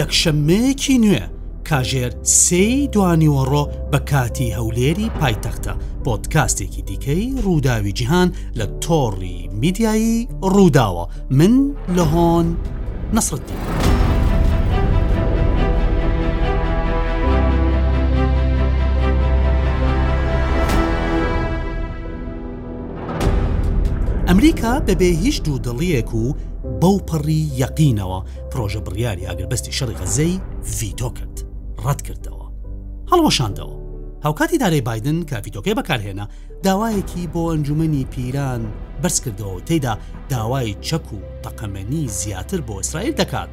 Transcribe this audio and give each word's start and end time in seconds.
یەکشەمەیەکی 0.00 0.98
نوێ 1.04 1.22
کاژێر 1.68 2.12
سێی 2.44 2.88
دوانیوەڕۆ 2.94 3.62
بە 3.90 3.98
کاتی 4.10 4.54
هەولێری 4.58 5.08
پایتەختە 5.20 5.72
پۆتکاستێکی 6.04 6.82
دیکەی 6.88 7.24
ڕووداوی 7.44 7.92
جیهان 7.98 8.28
لە 8.58 8.66
تۆڕی 8.84 9.38
میدیایی 9.62 10.28
ڕووداوە 10.54 11.04
من 11.38 11.54
لە 11.96 12.04
هۆن 12.12 12.46
نسرەتی. 13.16 13.54
ئەمریکا 24.28 24.72
بەبێ 24.86 25.10
هیچ 25.24 25.36
دوودڵیەک 25.44 26.10
و 26.14 26.24
بەو 26.82 26.96
پەڕی 27.08 27.42
یەقینەوە 27.62 28.18
پرۆژە 28.52 28.80
بڕیاری 28.86 29.26
ئاگربەستی 29.28 29.72
شەڕی 29.78 29.98
غەزەی 30.00 30.34
ڤیتۆ 30.78 31.08
کرد 31.18 31.36
ڕەت 31.84 32.00
کردەوە 32.06 32.44
هەڵەوەشاندەوە 33.10 33.76
هاوکاتی 34.24 34.58
دارەی 34.62 34.80
بادن 34.88 35.18
کافیتۆکەی 35.30 35.74
بەکارهێنا 35.78 36.24
داوایەکی 36.64 37.28
بۆ 37.34 37.42
ئەنجومی 37.50 38.04
پیران 38.12 38.62
بەرز 39.02 39.16
کردەوە 39.24 39.58
تێدا 39.68 39.94
داوای 40.30 40.76
چەک 40.86 41.06
و 41.14 41.18
تەقەمەنی 41.44 42.02
زیاتر 42.20 42.60
بۆ 42.68 42.74
ئیسرائیل 42.78 43.14
دەکات. 43.20 43.50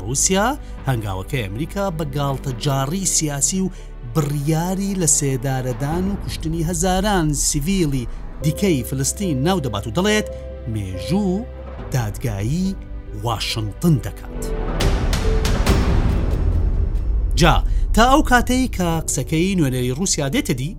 رووسیا 0.00 0.46
هەنگاوەکەی 0.88 1.44
ئەمریکا 1.44 1.84
بەگاڵتە 1.98 2.50
جاڕی 2.64 3.04
سیاسی 3.16 3.60
و 3.64 3.68
بڕیاری 4.14 4.92
لە 5.02 5.08
سێدارەدان 5.18 6.04
و 6.10 6.16
کوشتنی 6.22 6.66
هەزاران 6.68 7.26
سیڤیلی 7.48 8.06
دیکەی 8.44 8.82
فلستین 8.88 9.36
ناو 9.46 9.58
دەبات 9.64 9.86
و 9.86 9.92
دەڵێت 9.96 10.26
مێژوو 10.72 11.34
دادگایی 11.94 12.74
واشنگتن 13.22 13.98
دەکات. 14.06 14.42
جا 17.36 17.64
تا 17.92 18.02
ئەو 18.12 18.22
کاتەی 18.30 18.68
کە 18.76 18.82
قسەکەی 19.06 19.56
نوێنەری 19.58 19.94
رووسیا 19.98 20.28
دێتەدی 20.34 20.72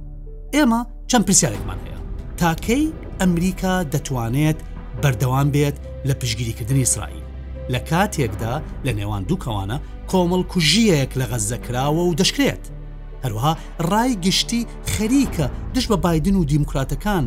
ئێمە 0.56 0.82
چەند 1.10 1.26
پرسیارێکمان 1.28 1.78
هەیە 1.86 2.00
تاکەی 2.40 2.94
ئەمریکا 3.20 3.84
دەتوانێت 3.94 4.60
بەردەوام 5.04 5.48
بێت 5.54 5.78
لە 6.08 6.14
پشگیریکردنی 6.20 6.80
ئیسرائیل 6.86 7.24
لە 7.74 7.80
کاتێکدا 7.90 8.56
لە 8.86 8.92
نێوان 9.00 9.24
دووکەوانە 9.30 9.78
کۆمەڵ 10.12 10.42
کوژیەک 10.52 11.12
لە 11.20 11.26
غەزەکراوە 11.32 12.04
و 12.06 12.16
دەشکرێت 12.20 12.64
هەروەها 13.24 13.54
ڕای 13.90 14.16
گشتی 14.26 14.68
خەریکە 14.94 15.48
دش 15.76 15.86
بە 15.92 15.98
بادن 16.06 16.36
و 16.36 16.44
دیموکراتەکان 16.52 17.26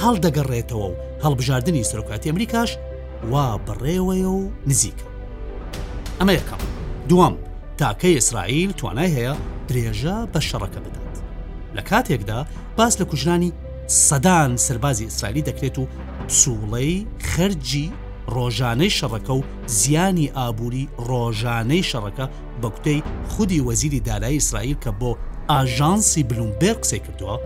هەڵدەگەڕێتەوە 0.00 0.86
و 0.90 0.94
هەڵبژاردننی 1.24 1.86
سەرکاتی 1.90 2.28
ئەمریکاش 2.30 2.70
وا 3.34 3.50
بڕێوەیە 3.66 4.30
و 4.38 4.50
نزیکە 4.70 5.06
ئەمە 6.18 6.32
یەکەم 6.40 6.60
دووەم 7.08 7.34
تاکەی 7.80 8.14
ئیسرائیل 8.16 8.72
توانای 8.78 9.10
هەیە 9.16 9.34
درێژە 9.68 10.16
بە 10.32 10.40
شەڕەکە 10.48 10.80
بدات 10.84 11.14
لە 11.76 11.82
کاتێکدا 11.90 12.38
باس 12.76 12.94
لە 13.00 13.04
کوژرانی 13.10 13.52
سەدان 14.08 14.50
سربازی 14.56 15.04
ئیسرائیلی 15.04 15.44
دەکرێت 15.48 15.78
و 15.78 15.86
سوڵەی 16.40 16.94
خەرجی 17.30 17.92
ڕۆژانەی 18.36 18.92
شەڕەکە 18.98 19.32
و 19.38 19.42
زیانی 19.80 20.28
ئابووری 20.36 20.88
ڕۆژانەی 21.10 21.84
شەڕەکە 21.90 22.26
بە 22.60 22.68
کوتەی 22.74 22.98
خودی 23.32 23.60
وەزیری 23.66 24.00
دارایی 24.06 24.38
ئیسرائیل 24.40 24.76
کە 24.84 24.90
بۆ 25.00 25.10
ئاژانسی 25.50 26.22
بلومبێر 26.22 26.74
قسەی 26.82 27.00
کردووە 27.06 27.36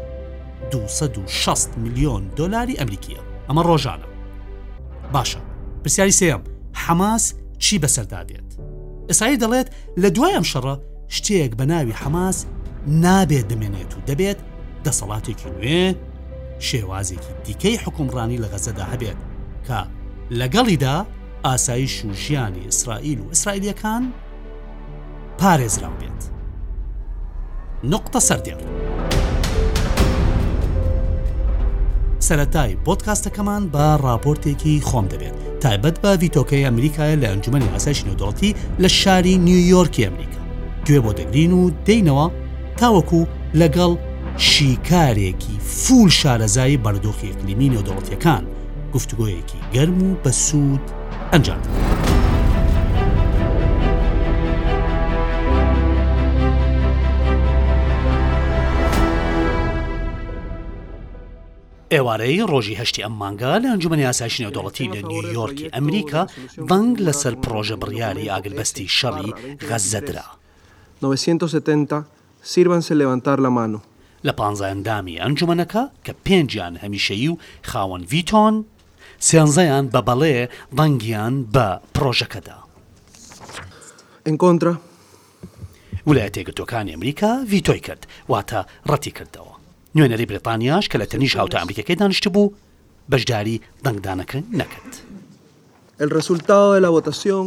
260 0.73 1.79
میلیۆن 1.79 2.23
دلاری 2.37 2.79
ئەمریکیە 2.81 3.21
ئەمە 3.49 3.63
ڕۆژانە 3.69 4.07
باشە 5.13 5.41
پرسیاری 5.85 6.11
سێم 6.13 6.41
حەماس 6.77 7.35
چی 7.59 7.79
بەسەردا 7.83 8.21
دێت 8.29 8.51
ئسایی 9.11 9.39
دەڵێت 9.43 9.69
لە 10.03 10.09
دوایم 10.17 10.43
شەڕە 10.51 10.75
شتێک 11.17 11.53
بە 11.59 11.61
ناوی 11.65 11.93
حەماس 12.01 12.39
نابێت 12.87 13.47
دەمێنێت 13.53 13.91
و 13.95 14.01
دەبێت 14.09 14.39
دەسەڵاتێکی 14.85 15.47
نوێ 15.57 15.89
شێوازێکی 16.67 17.33
دیکەی 17.47 17.81
حکومڕانی 17.85 18.41
لە 18.43 18.49
غەزەدا 18.53 18.85
هەبێت 18.93 19.19
کە 19.67 19.81
لەگەڵیدا 20.41 20.97
ئاسایش 21.45 21.95
و 22.07 22.13
ژیانی 22.23 22.65
ئیسرائیل 22.67 23.21
و 23.21 23.29
ئیسرائیلەکان 23.31 24.05
پارێزراو 25.39 25.95
بێت. 26.01 26.23
نقطة 27.85 28.19
سردير 28.21 28.59
سەتای 32.31 32.77
بۆتکاستەکەمان 32.87 33.63
بە 33.75 33.87
راپۆرتێکی 34.07 34.75
خۆم 34.89 35.07
دەبێت 35.13 35.35
تایبەت 35.63 35.97
بە 36.03 36.11
ڤیتۆکەی 36.21 36.65
ئەمریکایە 36.69 37.17
لە 37.23 37.27
ئەنجومی 37.31 37.69
ئاسایشی 37.73 38.05
نودڵەتی 38.09 38.55
لە 38.83 38.89
شاری 39.01 39.39
نیویۆرکی 39.47 40.05
ئەمریکا 40.07 40.39
گوێ 40.87 41.01
بۆ 41.05 41.11
دەگرین 41.19 41.53
و 41.59 41.63
دەینەوە 41.87 42.27
تاوەکو 42.81 43.21
لەگەڵ 43.61 43.93
شیکارێکی 44.51 45.55
فول 45.81 46.09
شارەزایی 46.21 46.81
بەردۆخی 46.85 47.29
ئەقلیمی 47.31 47.73
نودڵەتیەکان 47.75 48.45
گفتگوۆیەکی 48.95 49.59
گەرم 49.75 50.01
و 50.03 50.11
بە 50.25 50.31
سوود 50.45 50.85
ئەنجام. 51.33 51.61
ئێوارەی 61.95 62.45
ڕۆژی 62.53 62.79
هەشتی 62.81 63.03
ئەم 63.05 63.15
مانگا 63.23 63.55
لە 63.63 63.67
ئەنجومی 63.73 63.99
یاساشی 64.07 64.41
نێودوڵەتی 64.45 64.91
لە 64.95 65.01
نیویۆرکی 65.11 65.71
ئەمریکا 65.75 66.23
بەنگ 66.71 66.93
لەسەر 67.07 67.35
پرۆژە 67.45 67.77
بڕیاری 67.83 68.31
ئاگربەستی 68.33 68.89
شەڕی 68.99 69.31
غەزەدرا. 69.69 70.27
970 71.03 71.93
سیربنسە 72.53 72.93
لەوانتار 73.01 73.39
لە 73.47 73.51
مانو. 73.57 73.81
لە 74.27 74.33
پانزایندامی 74.33 75.21
ئەنجومەنەکە 75.23 75.83
کە 76.07 76.13
پێنجیان 76.25 76.75
هەمیشەیی 76.85 77.29
و 77.33 77.37
خاوەن 77.71 78.03
ڤیتۆن، 78.11 78.55
سێنزەیان 79.29 79.85
بە 79.95 80.01
بەڵێ 80.09 80.37
بەنگیان 80.77 81.35
بە 81.55 81.67
پرۆژەکەدا. 81.95 82.57
ئەنکۆنترا؟ 84.27 84.75
ویلایەتێکگەتۆکانی 86.09 86.93
ئەمریکا 86.95 87.31
ڤیتۆی 87.51 87.81
کرد 87.87 88.03
واتە 88.31 88.61
ڕەتی 88.91 89.13
کردەوە. 89.19 89.50
نوێنەری 89.97 90.27
بریتانیاش 90.31 90.87
کە 90.93 90.97
لە 91.03 91.07
تەنیش 91.13 91.35
هاوتە 91.37 91.57
ئەمریکەکەی 91.61 91.97
دانیشت 92.01 92.29
بوو 92.29 92.53
بەشداری 93.13 93.57
دەنگدانەکە 93.85 94.39
نەکرد. 94.61 94.95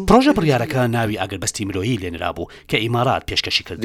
پرۆژە 0.08 0.34
بڕیارەکە 0.38 0.82
ناوی 0.96 1.18
ئاگربەستی 1.22 1.66
مرۆیی 1.66 1.98
لێنرا 2.02 2.32
بوو 2.36 2.48
کە 2.70 2.74
ئیمارات 2.76 3.24
پێشکەشی 3.30 3.64
کرد 3.64 3.84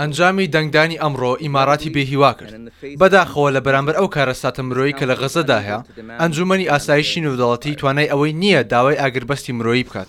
ئەنجامی 0.00 0.46
دەنگدانی 0.54 0.98
ئەمڕۆ 1.00 1.32
ئیماراتی 1.42 1.90
بێهیوا 1.90 2.32
کرد 2.38 2.54
بەداخەوە 3.00 3.50
لە 3.56 3.60
بەرامبەر 3.66 3.94
ئەو 3.98 4.08
کارەساتە 4.14 4.60
مرۆیی 4.68 4.96
کە 4.98 5.04
لە 5.10 5.14
غەزەدا 5.20 5.58
هەیە 5.66 5.80
ئەنجومی 6.20 6.68
ئاسایشی 6.68 7.24
نودەڵەتی 7.24 7.74
توانای 7.78 8.10
ئەوەی 8.12 8.32
نییە 8.42 8.62
داوای 8.72 9.00
ئاگربەستی 9.00 9.52
مرۆیی 9.58 9.84
بکات 9.88 10.08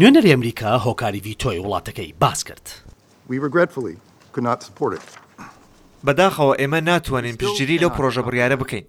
نوێنەری 0.00 0.30
ئەمریکا 0.34 0.70
هۆکاری 0.84 1.20
ڤیتۆی 1.26 1.62
وڵاتەکەی 1.64 2.10
باس 2.22 2.40
کرد. 2.48 2.85
We 3.28 3.38
regretfully 3.38 3.96
could 4.32 4.44
not 4.50 4.58
support 4.66 4.92
it. 4.98 5.02
بەداخەوە 6.06 6.54
ئێمە 6.60 6.80
ناتوانین 6.90 7.36
پشتگیری 7.40 7.80
لەو 7.82 7.90
پرۆژە 7.96 8.22
بڕیاە 8.26 8.56
بکەین. 8.62 8.84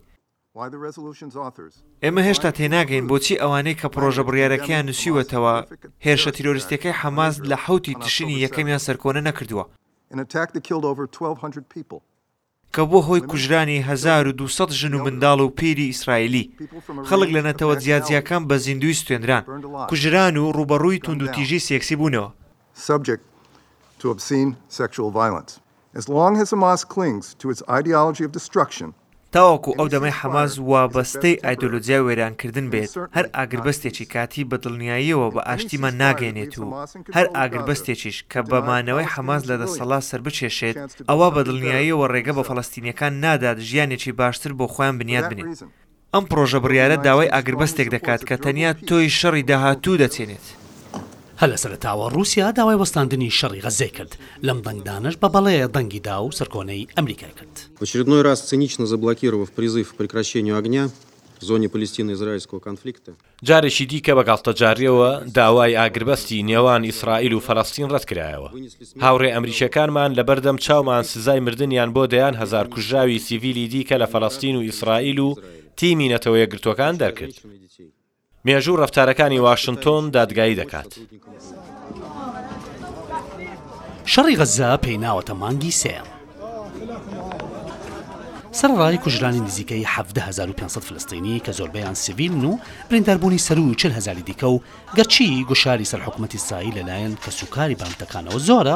ئێمە 2.03 2.21
هێشتا 2.27 2.51
تێناگەین 2.57 3.05
بۆچی 3.09 3.39
ئەوانەی 3.41 3.79
کە 3.81 3.87
پرۆژە 3.95 4.23
بڕیارەکەیان 4.27 4.85
نووسیوەتەوە 4.89 5.53
هێرشە 6.05 6.31
تیرۆریستەکەی 6.37 6.97
حەماز 7.01 7.35
لە 7.51 7.55
حوتی 7.63 7.93
تشینی 8.03 8.41
یەکەمیان 8.45 8.81
سەرکۆنە 8.85 9.21
نەکردووە. 9.27 9.65
کە 12.75 12.81
بۆ 12.91 12.99
هۆی 13.07 13.21
کوژرانی 13.29 13.77
1200 13.89 14.71
ژن 14.79 14.93
و 14.93 15.03
منداڵ 15.05 15.39
و 15.41 15.47
پیری 15.57 15.87
ئیسرائیلی 15.91 16.45
خەڵک 17.09 17.29
لە 17.35 17.41
نەتەوە 17.47 17.75
جیاجیەکان 17.83 18.41
بە 18.49 18.53
زیندوی 18.65 18.93
سوێنران 19.01 19.43
کوژران 19.89 20.37
و 20.37 20.51
ڕوبەڕووی 20.57 20.99
تونند 21.03 21.21
و 21.23 21.27
تیژی 21.35 21.59
سێکسی 21.67 21.95
بوونەوە. 21.99 22.29
to 23.99 24.07
obscene 24.11 24.55
sexual 24.69 25.09
violence. 25.11 25.59
As 25.95 26.07
long 26.07 26.37
as 26.41 26.51
Hamas 26.51 26.85
clings 26.93 27.33
to 27.41 27.49
its 27.51 27.61
ideology 27.79 28.23
of 28.27 28.31
destruction, 28.39 28.89
تاوەکو 29.31 29.71
ئەو 29.79 29.87
دەمەی 29.93 30.15
حەماز 30.21 30.53
وابەستەی 30.71 31.39
ئایدۆلۆجیا 31.43 31.99
وێرانکردن 32.05 32.67
بێت 32.73 32.91
هەر 33.17 33.25
ئاگربەستێکی 33.37 34.05
کاتی 34.13 34.43
بەدڵنیاییەوە 34.51 35.27
بە 35.35 35.41
ئاشتیمە 35.49 35.89
ناگەێنێت 36.01 36.53
و 36.59 36.63
هەر 37.17 37.27
ئاگربەستێکیش 37.37 38.17
کە 38.31 38.39
بەمانەوەی 38.49 39.09
حەماز 39.13 39.41
لە 39.49 39.55
دەسەڵا 39.61 39.99
سەر 40.09 40.21
بچێشێت 40.25 40.75
ئەوە 41.09 41.27
بەدڵنیاییەوە 41.35 42.05
ڕێگە 42.13 42.33
بە 42.37 42.43
فەڵستینیەکان 42.49 43.13
نادات 43.23 43.57
ژیانێکی 43.67 44.11
باشتر 44.19 44.51
بۆ 44.59 44.65
خۆیان 44.73 44.95
بنیاد 44.99 45.25
بنێت 45.31 45.59
ئەم 46.13 46.23
پرۆژە 46.29 46.59
بڕیاە 46.63 46.97
داوای 47.07 47.33
ئاگربەستێک 47.35 47.87
دەکات 47.95 48.21
کە 48.29 48.35
تەنیا 48.45 48.71
تۆی 48.89 49.07
شەڕی 49.19 49.43
داهاتوو 49.49 49.97
دەچێنێت. 50.01 50.45
هە 51.41 51.47
لە 51.53 51.57
سەرتاوە 51.63 52.07
رووسیا 52.15 52.47
داوای 52.51 52.77
وەستاندنی 52.85 53.29
شەڕی 53.39 53.61
غەزەی 53.65 53.91
کرد 53.97 54.13
لەم 54.47 54.59
دەنگدانش 54.67 55.15
بە 55.21 55.27
بەڵەیە 55.33 55.67
دەنگی 55.75 56.01
دا 56.07 56.17
و 56.25 56.31
سەرکۆنەی 56.31 56.87
ئەمریکای 56.97 57.33
کرد. 57.39 57.55
очередной 57.81 58.21
раз 58.27 58.39
цинично 58.51 58.85
заблокировав 58.93 59.49
призыв 59.57 59.87
к 59.93 59.97
прекращению 59.99 60.57
огня 60.61 60.89
زۆنی 61.49 61.67
پلیستین-ئیزرائیلسکۆ 61.73 62.59
کانفلیکتە 62.67 63.11
جارێکی 63.47 63.85
دیکە 63.91 64.13
بە 64.17 64.23
گاڵتەجاریەوە 64.29 65.09
داوای 65.37 65.75
ئاگربەستی 65.79 66.41
نێوان 66.49 66.81
ئیسرائیل 66.89 67.33
و 67.33 67.41
فەلستین 67.47 67.87
ڕەتکرایەوە 67.93 68.49
هاوڕێ 69.03 69.29
ئەمریکەکانمان 69.35 70.11
لەبەردەم 70.17 70.57
چاومان 70.65 71.03
سزای 71.11 71.39
مردیان 71.45 71.89
بۆ 71.95 72.03
دەیان 72.13 72.35
هزار 72.41 72.65
کوژاوی 72.73 73.19
سیڤیلی 73.25 73.67
دیکە 73.73 73.95
لە 74.01 74.07
فەلستین 74.13 74.55
و 74.57 74.61
ئیسرائیل 74.69 75.19
و 75.19 75.35
تیمی 75.79 76.11
نەتەوەیە 76.15 76.47
گرتوەکان 76.53 76.93
دەرکرد 77.01 77.35
مێژوو 78.47 78.79
ڕفتارەکانی 78.83 79.39
وااشنگتۆن 79.43 80.03
دادگایی 80.17 80.55
دەکات. 80.61 80.91
شەڕی 84.13 84.37
غەزە 84.39 84.69
پێی 84.83 84.97
ناوەتە 85.05 85.33
مانگی 85.41 85.71
سێم. 85.81 86.07
سەرڕای 88.59 88.97
کوژرانی 89.03 89.39
نزیکەی 89.39 89.83
1500 89.87 90.81
فلستینی 90.87 91.41
کە 91.45 91.51
زۆربەیان 91.51 91.93
سیڤیلن 92.03 92.43
و 92.45 92.57
برینداربوونی 92.89 93.37
سەر 93.39 93.57
و 93.59 93.73
40هزاری 93.73 94.23
دیکە 94.27 94.43
و 94.43 94.59
گەرچی 94.97 95.45
گوشاری 95.47 95.85
سەرحکوومەتی 95.85 96.37
سایی 96.37 96.71
لەلایەن 96.71 97.13
کە 97.25 97.29
سوکاری 97.29 97.75
بامتەکانەوە 97.81 98.37
زۆرە 98.47 98.75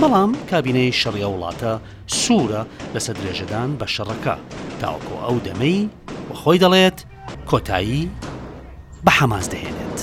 بەڵام 0.00 0.30
کابینەی 0.50 0.92
شەڕیە 1.00 1.28
وڵاتە 1.32 1.72
سوورە 2.06 2.62
لەسەر 2.94 3.14
درێژەدان 3.20 3.68
بە 3.78 3.86
شەڕەکە 3.94 4.34
تاوەکو 4.80 5.14
ئەو 5.24 5.38
دەمەی 5.46 5.78
بەخۆی 6.30 6.58
دەڵێت 6.64 6.98
کۆتایی 7.50 8.02
بە 9.04 9.12
حەماس 9.18 9.46
دەهێنێت. 9.52 9.98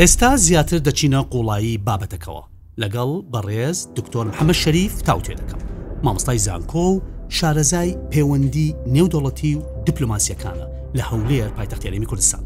ئێستا 0.00 0.30
زیاتر 0.46 0.78
دەچینە 0.86 1.20
قوڵایی 1.32 1.80
بابەتەکەەوە 1.86 2.44
لەگەڵ 2.82 3.10
بەڕێز 3.32 3.78
دکتۆر 3.96 4.24
محەممە 4.30 4.54
شەریف 4.62 4.94
تاوتێ 5.08 5.34
دەکەم 5.40 5.60
مامۆستای 6.04 6.38
زانکۆ 6.46 6.84
و 6.92 7.02
شارەزای 7.36 7.96
پەیوەندی 8.12 8.76
نێودوڵەتی 8.94 9.52
و 9.56 9.60
دیپلوماسیەکانە 9.86 10.66
لە 10.96 11.02
هەولێر 11.10 11.48
پایتەختیارێمی 11.56 12.06
کوردستان 12.10 12.44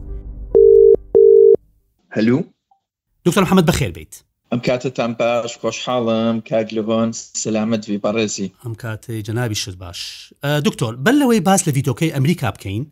هەلو 2.16 2.38
دکتۆر 3.24 3.44
محەممەد 3.44 3.66
بەخێر 3.70 3.92
بیت 3.98 4.14
ئەم 4.52 4.60
کاتتان 4.68 5.12
باش 5.22 5.52
خۆشحاڵم 5.62 6.34
کاگلۆن 6.48 7.10
سلامت 7.44 7.82
وی 7.88 7.98
بەڕێزی 8.04 8.48
ئەم 8.64 8.74
کاتەی 8.82 9.20
جەناوی 9.28 9.54
شت 9.62 9.76
باش 9.84 10.00
دکتۆر 10.66 10.92
بەل 11.04 11.16
لەوەی 11.22 11.40
باس 11.48 11.60
لە 11.68 11.72
ڤیدۆکەی 11.76 12.14
ئەمریکا 12.16 12.48
بکەین 12.56 12.84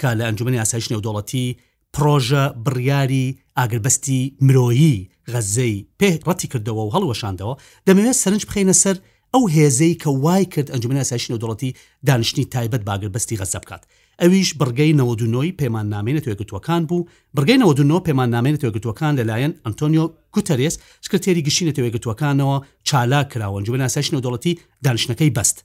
کە 0.00 0.08
لە 0.18 0.24
ئەنجومی 0.26 0.58
ئاسایش 0.62 0.86
نێودوڵەتی 0.92 1.46
پرۆژە 1.94 2.44
بڕیاری 2.64 3.26
ئاگربەستی 3.58 4.20
مرۆیی 4.46 4.96
غەزەی 5.32 5.76
پێک 6.00 6.20
ڕەتی 6.28 6.50
کردەوە 6.52 6.82
و 6.86 6.92
هەڵوەشاندەوە 6.96 7.54
دەمەوێت 7.86 8.20
سەرنج 8.22 8.42
بخینە 8.48 8.74
سەر 8.82 8.96
ئەو 9.34 9.44
هێزەی 9.56 9.94
کە 10.02 10.08
وای 10.24 10.44
کرد 10.52 10.70
ئەنجومی 10.72 10.98
ئاسایش 11.02 11.24
نێودوڵەتی 11.30 11.70
دانیشتنی 12.08 12.44
تایبەت 12.54 12.82
باگربەستی 12.88 13.38
غەزە 13.40 13.58
بکات 13.64 13.82
ئەویش 14.22 14.48
بڕگەی 14.60 14.96
نەوەدونۆی 15.00 15.52
پەیمان 15.58 15.86
نامێنە 15.94 16.20
توێگوتوەکان 16.24 16.82
بوو 16.88 17.06
بگەی 17.36 17.58
نەوەدونۆ 17.62 17.96
پەیمان 18.06 18.30
نامێنە 18.34 18.58
توێگوتوەکان 18.62 19.12
لەلایەن 19.18 19.52
ئەنتۆنیۆ 19.64 20.04
گوتەرێس 20.34 20.74
سکرتێری 21.06 21.42
گشتینە 21.46 21.72
توێگوتوەکانەوە 21.76 22.56
چالا 22.88 23.20
کراوەنج 23.32 23.66
بە 23.72 23.76
ناسەشنە 23.82 24.18
دەوڵەتی 24.24 24.52
دانشنەکەی 24.86 25.30
بەست 25.36 25.56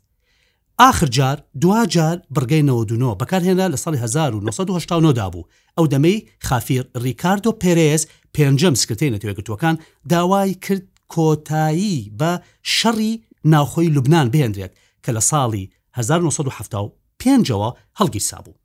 آخر 0.89 1.07
جار 1.17 1.37
دوجار 1.61 2.17
بگەی 2.35 2.63
نەوەدونۆ 2.69 3.09
بەکارهێنا 3.21 3.65
لە 3.73 3.77
ساڵی 3.83 3.97
1970 3.97 5.15
دابوو 5.19 5.47
ئەو 5.77 5.85
دەمەی 5.93 6.17
خافیر 6.47 6.83
ریکاردۆ 7.05 7.51
پێرێز 7.63 8.03
پێنجەم 8.35 8.75
سکرتەی 8.81 9.13
نەتوێگوتوەکان 9.15 9.75
داوای 10.11 10.53
کرد 10.65 10.85
کۆتایی 11.13 11.97
بە 12.19 12.31
شەڕی 12.77 13.11
ناوخۆی 13.51 13.93
لوبناان 13.95 14.27
بێنرێت 14.33 14.73
کە 15.05 15.09
لە 15.17 15.21
ساڵی 15.29 15.65
1970 15.97 16.98
پێنجەوە 17.23 17.69
هەڵگی 17.99 18.17
سابوو 18.29 18.55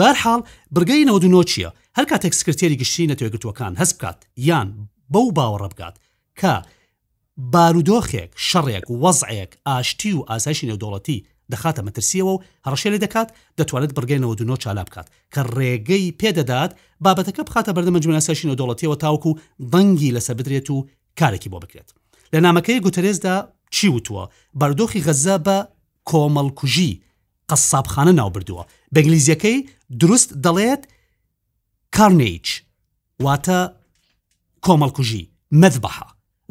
بارحاڵ 0.00 0.40
برگەی 0.74 1.06
نەودنۆچیە 1.08 1.70
هەر 1.98 2.06
کاتێک 2.10 2.32
سکرێری 2.40 2.76
گشتی 2.82 3.10
نەتێگرتوەکان 3.12 3.72
هەست 3.80 3.94
بکات 3.98 4.18
یان 4.48 4.68
بەو 5.12 5.26
باوەڕە 5.36 5.68
بگات 5.72 5.96
کە 6.40 6.54
بارودۆخێک 7.54 8.30
شەڕێک 8.48 8.84
و 8.90 8.94
وەزعەیەک 9.04 9.52
ئاشتی 9.66 10.12
و 10.16 10.24
ئاسایشی 10.30 10.68
نێودۆڵەتی 10.70 11.24
دەخاتە 11.52 11.82
مەترسیەوە 11.86 12.32
و 12.34 12.42
هەڕشێ 12.66 12.88
لێ 12.92 12.98
دەکات 13.04 13.28
دەتوانێت 13.58 13.92
بگەینەوە 13.98 14.34
دونۆ 14.38 14.56
چالا 14.62 14.84
بکات 14.88 15.06
کە 15.34 15.40
ڕێگەی 15.56 16.14
پێدەدات 16.20 16.70
بابەتەکە 17.04 17.42
بخاتە 17.48 17.70
بەردەمەجمنا 17.76 18.20
سەشینە 18.28 18.54
دەوڵەتیەوە 18.58 18.96
تاوکو 19.02 19.30
و 19.30 19.38
دەنگی 19.72 20.14
لەسەر 20.16 20.34
بدرێت 20.40 20.68
و 20.70 20.78
کارێکی 21.20 21.50
بۆ 21.52 21.58
بکرێت 21.64 21.88
لە 22.34 22.38
نامەکەی 22.46 22.80
گوتەرێزدا 22.84 23.36
چی 23.76 23.86
وتووە 23.96 24.24
بەردۆخی 24.60 25.04
غەزە 25.06 25.36
بە 25.46 25.58
کۆمەڵکوژی 26.10 26.92
قەسابخانە 27.52 28.12
ناوبردووە 28.20 28.64
بەنگلیزیەکەی 28.96 29.68
دروست 30.00 30.32
دەڵێت 30.44 30.82
کارنیچ 31.96 32.62
واتە 33.24 33.58
کۆمەڵکوژی 34.66 35.24
مەذبحە 35.62 36.06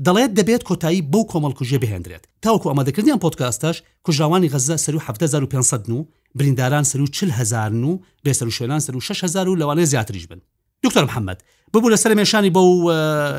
دەڵێت 0.08 0.32
دەبێت 0.40 0.62
کۆتایی 0.70 1.02
بەو 1.12 1.24
کۆمەڵکوژێ 1.32 1.78
بهێندرێت 1.84 2.24
تاوکو 2.42 2.72
ئەمەدەکردیان 2.74 3.20
پۆتکاستاش 3.26 3.78
کوژاوانی 4.06 4.50
غەزە 4.54 4.76
سەر 4.86 4.96
و 4.96 5.00
1500 5.00 5.90
و 5.90 6.08
برینداران 6.36 6.84
سەر 6.92 7.00
و 7.02 7.06
40هزار 7.08 7.74
و 7.74 8.02
بێسەر 8.26 8.44
و 8.44 8.50
شوێنان 8.58 8.80
سەر 8.88 8.96
و 8.96 9.00
6هزار 9.02 9.48
و 9.48 9.56
لەوانەیە 9.60 9.84
زیاتریش 9.94 10.28
بن 10.28 10.40
دکتۆر 10.86 11.06
محەممەد 11.10 11.40
ببوو 11.74 11.92
لە 11.96 12.00
سەر 12.00 12.12
مێشانی 12.20 12.52
بە 12.56 12.58
و 12.60 12.90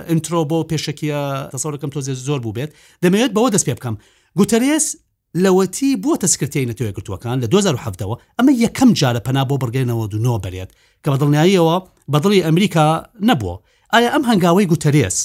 ئینترۆ 0.08 0.40
بۆ 0.50 0.58
پێشکیە 0.72 1.18
دەسەڵەکەم 1.52 1.90
تۆزێ 1.94 2.14
زۆر 2.26 2.40
بوو 2.42 2.52
بێت 2.54 2.70
دەمەوێت 3.04 3.30
بەوە 3.36 3.50
دەست 3.54 3.66
پێ 3.68 3.74
بکەم 3.74 3.94
گوتەرێس 4.38 4.86
لەوەتی 5.42 5.96
بۆتە 6.04 6.26
سکرتەی 6.32 6.68
نەتۆ 6.70 6.82
یەکردوەکان 6.88 7.38
لە 7.42 7.48
2007ەوە 7.54 8.16
ئەمە 8.38 8.52
یەکەم 8.64 8.90
جارە 9.00 9.20
پنا 9.26 9.42
بۆ 9.48 9.54
بڕگەینەوە 9.62 10.06
دونەوە 10.12 10.38
بەرێت 10.44 10.70
کە 11.02 11.08
بەدڵنیاییەوە 11.12 11.76
بەدڵی 12.12 12.44
ئەمریکا 12.46 12.86
نەبووە 13.28 13.56
ئایا 13.92 14.08
ئەم 14.14 14.24
هەنگاوەی 14.30 14.68
گوتەرێس 14.70 15.16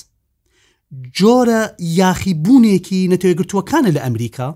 جۆرە 1.18 1.62
یاخیبوونێکی 2.01 3.10
نەتۆیگرتوەکانە 3.13 3.89
لە 3.96 4.00
ئەمریکا 4.06 4.48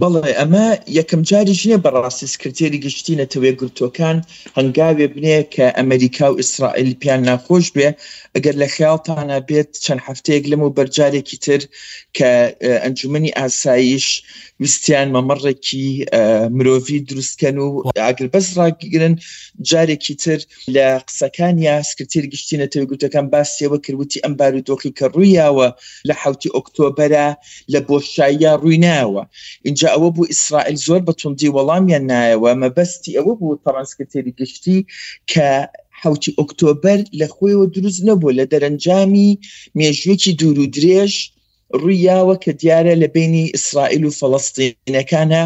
بەڵێ 0.00 0.32
ئەمە 0.40 0.66
یەکەم 0.98 1.20
جاری 1.30 1.54
ژنیە 1.60 1.78
بەڕاستی 1.86 2.28
سکرتێری 2.34 2.78
گشتی 2.84 3.14
نەتەوێ 3.22 3.50
گرتوەکان 3.60 4.16
هەنگاوێ 4.58 5.06
بنێ 5.14 5.38
کە 5.54 5.66
ئەمریکا 5.78 6.26
و 6.30 6.38
ئیسرائیل 6.40 6.90
پیان 7.02 7.20
ناخۆش 7.28 7.66
بێ 7.76 7.88
ئەگەر 8.34 8.54
لە 8.62 8.68
خیاڵتانە 8.74 9.36
بێت 9.48 9.70
چەند 9.84 10.00
هەفتەیەک 10.06 10.44
لەم 10.50 10.60
و 10.64 10.74
بەرجارێکی 10.76 11.36
تر 11.44 11.60
کە 12.16 12.30
ئەنجومی 12.84 13.30
ئاساییش 13.38 14.08
ویستیان 14.62 15.08
مەمەڕێکی 15.16 15.86
مرۆڤی 16.56 16.98
دروستکەن 17.08 17.56
و 17.64 17.68
ئاگر 18.02 18.26
بەس 18.34 18.46
ڕاگرن 18.58 19.14
جارێکی 19.70 20.14
تر 20.22 20.38
لە 20.74 20.86
قسەکان 21.06 21.54
یا 21.66 21.74
سکرتێری 21.88 22.28
گشتی 22.32 22.56
نەتەوێ 22.62 22.86
گوتەکان 22.90 23.26
باسیەوە 23.34 23.78
کردوتی 23.84 24.22
ئەم 24.24 24.32
بارودۆخی 24.40 24.92
کە 24.98 25.04
ڕوویاوە 25.14 25.68
لە 26.08 26.14
حوتی 26.22 26.48
ئۆکتۆبەرە 26.56 27.28
لە 27.72 27.78
بۆشایە 27.88 28.52
ڕوویناوە 28.62 29.24
اینجا 29.74 29.90
ئەوە 29.94 30.08
بوو 30.14 30.30
ئیسرائیل 30.32 30.76
زۆر 30.86 31.00
بەتوندی 31.08 31.52
وەڵامیان 31.56 32.04
نایەوە 32.10 32.50
مەبەستی 32.62 33.16
ئەوە 33.18 33.32
بوو 33.38 33.60
پەڕانسکتێری 33.64 34.36
گشتی 34.40 34.78
کە 35.30 35.48
حوتی 36.00 36.36
ئۆکتۆبەر 36.38 37.00
لە 37.20 37.26
خۆیەوە 37.34 37.66
دروست 37.74 38.00
نەبوو 38.08 38.36
لە 38.38 38.44
دەرەنجامی 38.52 39.30
مێژوێکی 39.78 40.36
دوور 40.38 40.58
و 40.60 40.70
درێژ 40.76 41.14
ڕویاوە 41.82 42.34
کە 42.44 42.50
دیارە 42.62 42.94
لە 43.02 43.08
بینی 43.16 43.44
ئیسرائیل 43.56 44.02
و 44.06 44.16
فلستینەکانە 44.20 45.42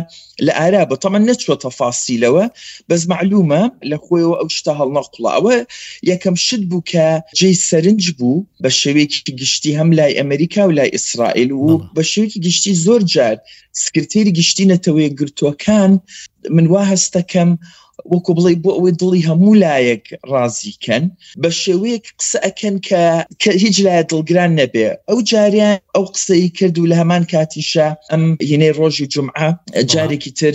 لە 0.46 0.52
ئارا 0.58 0.82
بە 0.90 0.96
تەمە 1.02 1.20
نەچوەتە 1.28 1.68
فاسیلەوە 1.78 2.44
بەس 2.88 3.02
معلومە 3.12 3.62
لە 3.90 3.96
خۆیەوە 4.04 4.34
ئەو 4.40 4.48
شتا 4.56 4.72
هەڵنەقڵاوە 4.80 5.56
یەکەم 6.10 6.36
شت 6.46 6.62
بوو 6.70 6.86
کە 6.90 7.06
جێ 7.38 7.50
سەرنج 7.68 8.04
بوو 8.18 8.44
بە 8.62 8.70
شێوێکی 8.80 9.20
گشتی 9.40 9.76
هەم 9.78 9.90
لای 9.98 10.16
ئەمریکا 10.18 10.62
و 10.66 10.74
لای 10.78 10.90
ئیسرائیل 10.96 11.50
و 11.52 11.66
بە 11.96 12.02
شێوێکی 12.12 12.38
گشتی 12.46 12.72
زۆر 12.84 13.00
جار 13.14 13.36
سکرتێری 13.84 14.34
گشتی 14.38 14.68
نەتەوەی 14.72 15.10
گرتوەکان 15.18 15.92
من 16.54 16.66
وا 16.72 16.82
هەستەکەم 16.92 17.48
و 17.58 17.87
وەکو 18.14 18.32
بڵێ 18.38 18.52
بۆ 18.64 18.70
ئەوەی 18.76 18.94
دڵی 19.02 19.22
هەموو 19.28 19.58
لایەک 19.64 20.04
ڕازیکەن 20.32 21.04
بە 21.42 21.50
شێوەیەک 21.62 22.04
قسە 22.20 22.38
ئەکەن 22.46 22.76
کە 22.88 23.02
کە 23.42 23.50
هیچ 23.62 23.76
لایە 23.86 24.02
دڵگران 24.12 24.52
نەبێ 24.60 24.84
ئەو 25.08 25.18
جاریان 25.32 25.78
ئەو 25.94 26.04
قسەی 26.14 26.44
کرد 26.58 26.76
و 26.78 26.88
لە 26.90 26.96
هەمان 27.02 27.22
کاتیشە 27.32 27.86
ئەم 28.12 28.24
هینەی 28.50 28.72
ڕۆژی 28.78 29.06
جمعە 29.14 29.48
جارێکی 29.92 30.32
تر 30.40 30.54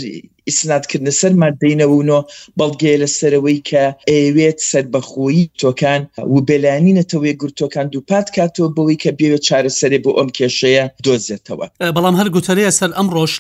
ئیسناتکردن 0.50 1.10
سەر 1.22 1.34
مادەینەوەونۆ 1.44 2.20
بەڵگەیە 2.60 2.98
لە 3.04 3.08
سەرەوەی 3.18 3.60
کە 3.70 3.84
ئەوێت 4.12 4.58
سربەخۆیی 4.72 5.44
تۆکان 5.64 6.02
و 6.34 6.36
بلانینەتەوە 6.50 7.32
گرتۆکان 7.42 7.86
دووپات 7.94 8.28
کاتەوە 8.36 8.68
بەوەی 8.76 8.98
کە 9.04 9.12
بێوە 9.20 9.40
چارەسەرێ 9.48 10.00
بۆ 10.04 10.12
ئەم 10.18 10.30
کێشەیە 10.38 10.86
دۆزێتەوە 11.06 11.68
بەڵام 11.96 12.16
هەر 12.20 12.28
گوتەرەیە 12.36 12.72
سەر 12.80 12.92
ئەم 12.98 13.08
ڕۆژ 13.16 13.34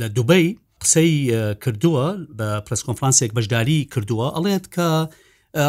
لە 0.00 0.08
دوبەی 0.16 0.46
قسەی 0.80 1.12
کردووە 1.64 2.06
بە 2.38 2.48
پرسکۆنفرانسێک 2.66 3.30
بەشداری 3.38 3.78
کردووە 3.92 4.26
ئەڵێت 4.36 4.64
کە 4.74 4.88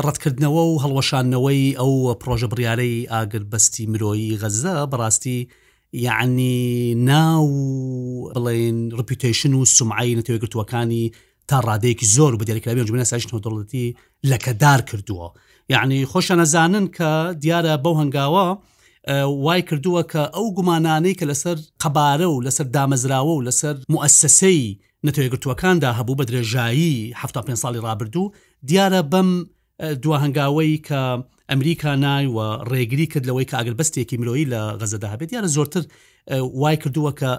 ڕەتکردنەوە 0.05 0.63
و 0.71 0.79
هەڵەشانەوەی 0.83 1.63
ئەو 1.79 1.93
پرۆژە 2.21 2.47
بریارەی 2.51 2.95
ئاگربەستی 3.11 3.85
مرۆیی 3.91 4.37
غەزە 4.41 4.75
بەڕاستی 4.91 5.39
یعنی 6.07 6.57
ناو 7.09 7.45
بڵێن 8.35 8.77
ڕپیتیشن 8.99 9.53
و 9.55 9.65
سمعایی 9.77 10.17
نەتەوەگرتوەکانی 10.19 11.03
تا 11.47 11.57
ڕادەیەکی 11.67 12.07
زۆر 12.15 12.33
بدەێکراوی 12.41 12.87
جوێنە 12.87 13.07
ساشتەوەڵەتی 13.13 13.85
لەکەدار 14.31 14.81
کردووە 14.89 15.27
یعنی 15.73 15.99
خۆشە 16.11 16.35
نەزانن 16.41 16.85
کە 16.97 17.11
دیارە 17.41 17.73
بەو 17.83 17.93
هەنگاوە 18.01 18.47
وای 19.45 19.61
کردووە 19.69 20.01
کە 20.11 20.23
ئەو 20.35 20.45
گومانانەی 20.57 21.15
کە 21.19 21.25
لەسەر 21.31 21.57
قەبارە 21.83 22.27
و 22.33 22.43
لەسەر 22.45 22.67
دامەزراوە 22.75 23.33
و 23.39 23.43
لەسەر 23.47 23.75
مؤسسەی 23.93 24.77
نەتەوەگرتوەکاندا 25.07 25.89
هەبوو 25.99 26.17
بە 26.19 26.23
درێژایی 26.29 27.13
5 27.13 27.57
ساڵی 27.63 27.79
رابرردوو 27.85 28.31
دیارە 28.69 29.01
بەم 29.11 29.29
دو 30.03 30.11
هەنگاوەی 30.23 30.75
کە 30.87 31.01
ئەمریکا 31.49 31.91
نایوە 32.05 32.47
ڕێگری 32.71 33.05
کرد 33.11 33.25
لەوەی 33.29 33.45
کە 33.49 33.55
ئاگەر 33.57 33.75
بەستێکی 33.79 34.17
مرۆیی 34.21 34.45
لە 34.53 34.61
غەزەدا 34.81 35.07
هەبێت 35.13 35.29
دیارە 35.31 35.47
زۆرتر 35.57 35.83
وای 36.61 36.77
کردووە 36.83 37.11
کە 37.19 37.29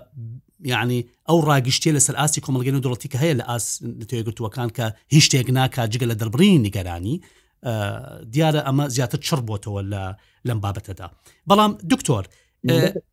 یعنی 0.73 1.01
ئەو 1.29 1.39
ڕاگشتێ 1.49 1.91
لەسەر 1.97 2.15
ئاسی 2.21 2.41
کۆمەلگەن 2.45 2.75
و 2.77 2.83
دڵەتی 2.85 3.09
کە 3.13 3.19
هەیە 3.23 3.35
لە 3.41 3.45
ئاس 3.51 3.65
نتوێگرتوەکان 4.01 4.69
کە 4.77 4.85
هیچ 5.15 5.25
شتێک 5.27 5.49
ناکە 5.59 5.83
جگە 5.93 6.07
لە 6.11 6.15
دەربڕی 6.21 6.57
نیگەرانی 6.67 7.17
دیارە 8.33 8.61
ئەمە 8.67 8.85
زیاتر 8.97 9.19
چڕ 9.27 9.41
بۆتەوە 9.49 9.83
لە 9.93 10.03
لەم 10.49 10.59
بابەتەدا 10.65 11.09
بەڵام 11.49 11.73
دکتۆر 11.93 12.25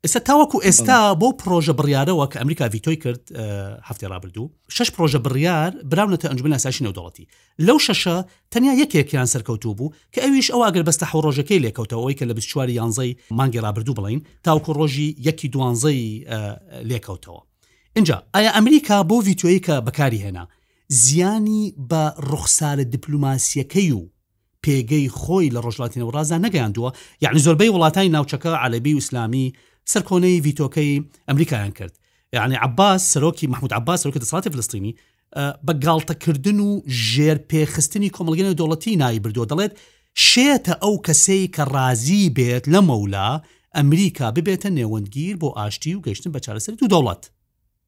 ئێستا 0.04 0.18
تاوەکو 0.28 0.58
ئێستا 0.66 0.98
بۆ 1.20 1.28
پرۆژە 1.42 1.74
بڕیارەوە 1.78 2.26
کە 2.32 2.36
ئەمریکا 2.40 2.66
ڤیتۆی 2.74 2.96
کرد 3.02 3.22
هەفتی 3.88 4.02
رابرردوو 4.12 4.50
شش 4.74 4.88
پرۆژە 4.94 5.18
بڕیار 5.26 5.70
براونەتە 5.92 6.26
ئەنجمن 6.30 6.52
ئاساشی 6.54 6.84
نەودڵەتی 6.86 7.24
لەو 7.66 7.78
شەشە 7.86 8.16
تەنیا 8.52 8.72
یەکێکیان 8.82 9.26
سەرکەوتوو 9.34 9.74
بوو 9.78 9.92
کە 10.14 10.18
ئەویش 10.24 10.48
ئەو 10.52 10.60
ئاگەر 10.64 10.82
بەستە 10.88 11.04
حڕۆژەکەی 11.12 11.60
لێکەوتەوەی 11.64 12.14
کە 12.18 12.24
لە 12.30 12.34
بچواری 12.38 12.72
یانزەی 12.80 13.16
مانگی 13.38 13.58
رابرردوو 13.64 13.94
بڵین 13.98 14.20
تاوکو 14.44 14.72
ڕۆژی 14.78 15.08
یەکی 15.26 15.46
دوانزەی 15.54 16.00
لێکەوتەوە 16.90 17.40
اینجا 17.96 18.16
ئایا 18.34 18.50
ئەمریکا 18.58 18.96
بۆ 19.10 19.16
ڤیتۆی 19.26 19.58
کە 19.66 19.74
بەکاری 19.86 20.22
هێنا 20.24 20.44
زیانی 21.02 21.74
بە 21.90 22.02
ڕوخسارە 22.30 22.84
دیپلوماسیەکەی 22.94 23.90
و 23.98 24.02
پێگەی 24.66 25.06
خۆی 25.20 25.52
لە 25.54 25.60
ڕۆژلاتی 25.64 26.00
نەوەڕازدا 26.00 26.38
نەگەیاندووە 26.46 26.90
یعنی 27.24 27.38
زۆربەی 27.44 27.70
وڵاتانی 27.74 28.12
ناوچەکە 28.16 28.46
عەبی 28.62 28.92
ئوسلامی 28.98 29.52
سەرکۆنەی 29.92 30.42
ڤیتۆکەی 30.44 30.92
ئەمریکایان 31.28 31.70
کرد 31.78 31.94
یعنی 32.36 32.54
عباس 32.66 33.00
سەرۆکی 33.18 33.46
محمود 33.52 33.72
عباس 33.80 33.98
سەرۆکی 34.06 34.20
دەسڵاتی 34.22 34.50
فلستینی 34.54 34.92
بە 35.66 35.72
گاڵتەکردن 35.86 36.58
و 36.68 36.80
ژێر 37.10 37.36
پێخستنی 37.50 38.10
کۆمەلگەنی 38.16 38.54
دۆڵەتی 38.60 38.96
نایی 39.02 39.20
بردووە 39.24 39.46
دەڵێت 39.52 39.72
شێتە 40.28 40.74
ئەو 40.82 40.94
کەسەی 41.06 41.44
کە 41.56 41.62
ڕازی 41.74 42.22
بێت 42.36 42.64
لە 42.74 42.80
مەولا 42.88 43.28
ئەمریکا 43.76 44.26
ببێتە 44.36 44.68
نێوەندگیر 44.78 45.34
بۆ 45.42 45.48
ئاشتی 45.58 45.94
و 45.96 46.02
گەشتن 46.06 46.30
بە 46.34 46.40
چارەسەر 46.46 46.72
و 46.84 46.90
دەوڵەت 46.94 47.22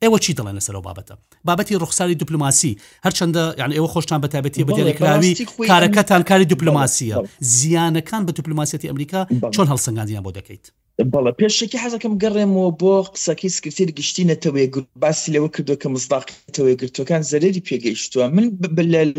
ئێوە 0.03 0.19
چی 0.25 0.33
دەڵێن 0.39 0.55
لەسەرەوە 0.59 0.85
بابەتە 0.89 1.15
بابەتی 1.49 1.77
ڕخساری 1.85 2.15
دیپلوماسی 2.23 2.73
هەرچەندە 3.07 3.43
یان 3.61 3.71
ئێوە 3.77 3.89
خۆشتان 3.95 4.19
بە 4.23 4.29
تایبەتی 4.33 4.67
بەدیێکراوی 4.69 5.33
کارەکەتان 5.71 6.23
کاری 6.31 6.47
دیپلوماسیە 6.53 7.17
زیانەکان 7.57 8.23
بە 8.27 8.33
دیپلوماسەتی 8.39 8.89
ئەمریکا 8.91 9.21
چۆن 9.55 9.67
هەڵسەنگاندیان 9.73 10.23
بۆ 10.27 10.31
دەکەیت 10.39 10.65
بەڵە 11.13 11.33
پێشێکی 11.41 11.81
حەزەکەم 11.85 12.15
گەڕێمەوە 12.23 12.71
بۆ 12.81 12.95
قسەکەی 13.15 13.55
سکرتیر 13.57 13.91
گشتینە 13.99 14.37
تەوێ 14.45 14.65
باسی 15.03 15.33
لەوە 15.35 15.49
کردو 15.55 15.75
کە 15.83 15.87
مزداقەوەی 15.95 16.79
گرتوەکان 16.81 17.23
زەرری 17.31 17.63
پێگەیشتووە 17.69 18.27
من 18.37 18.45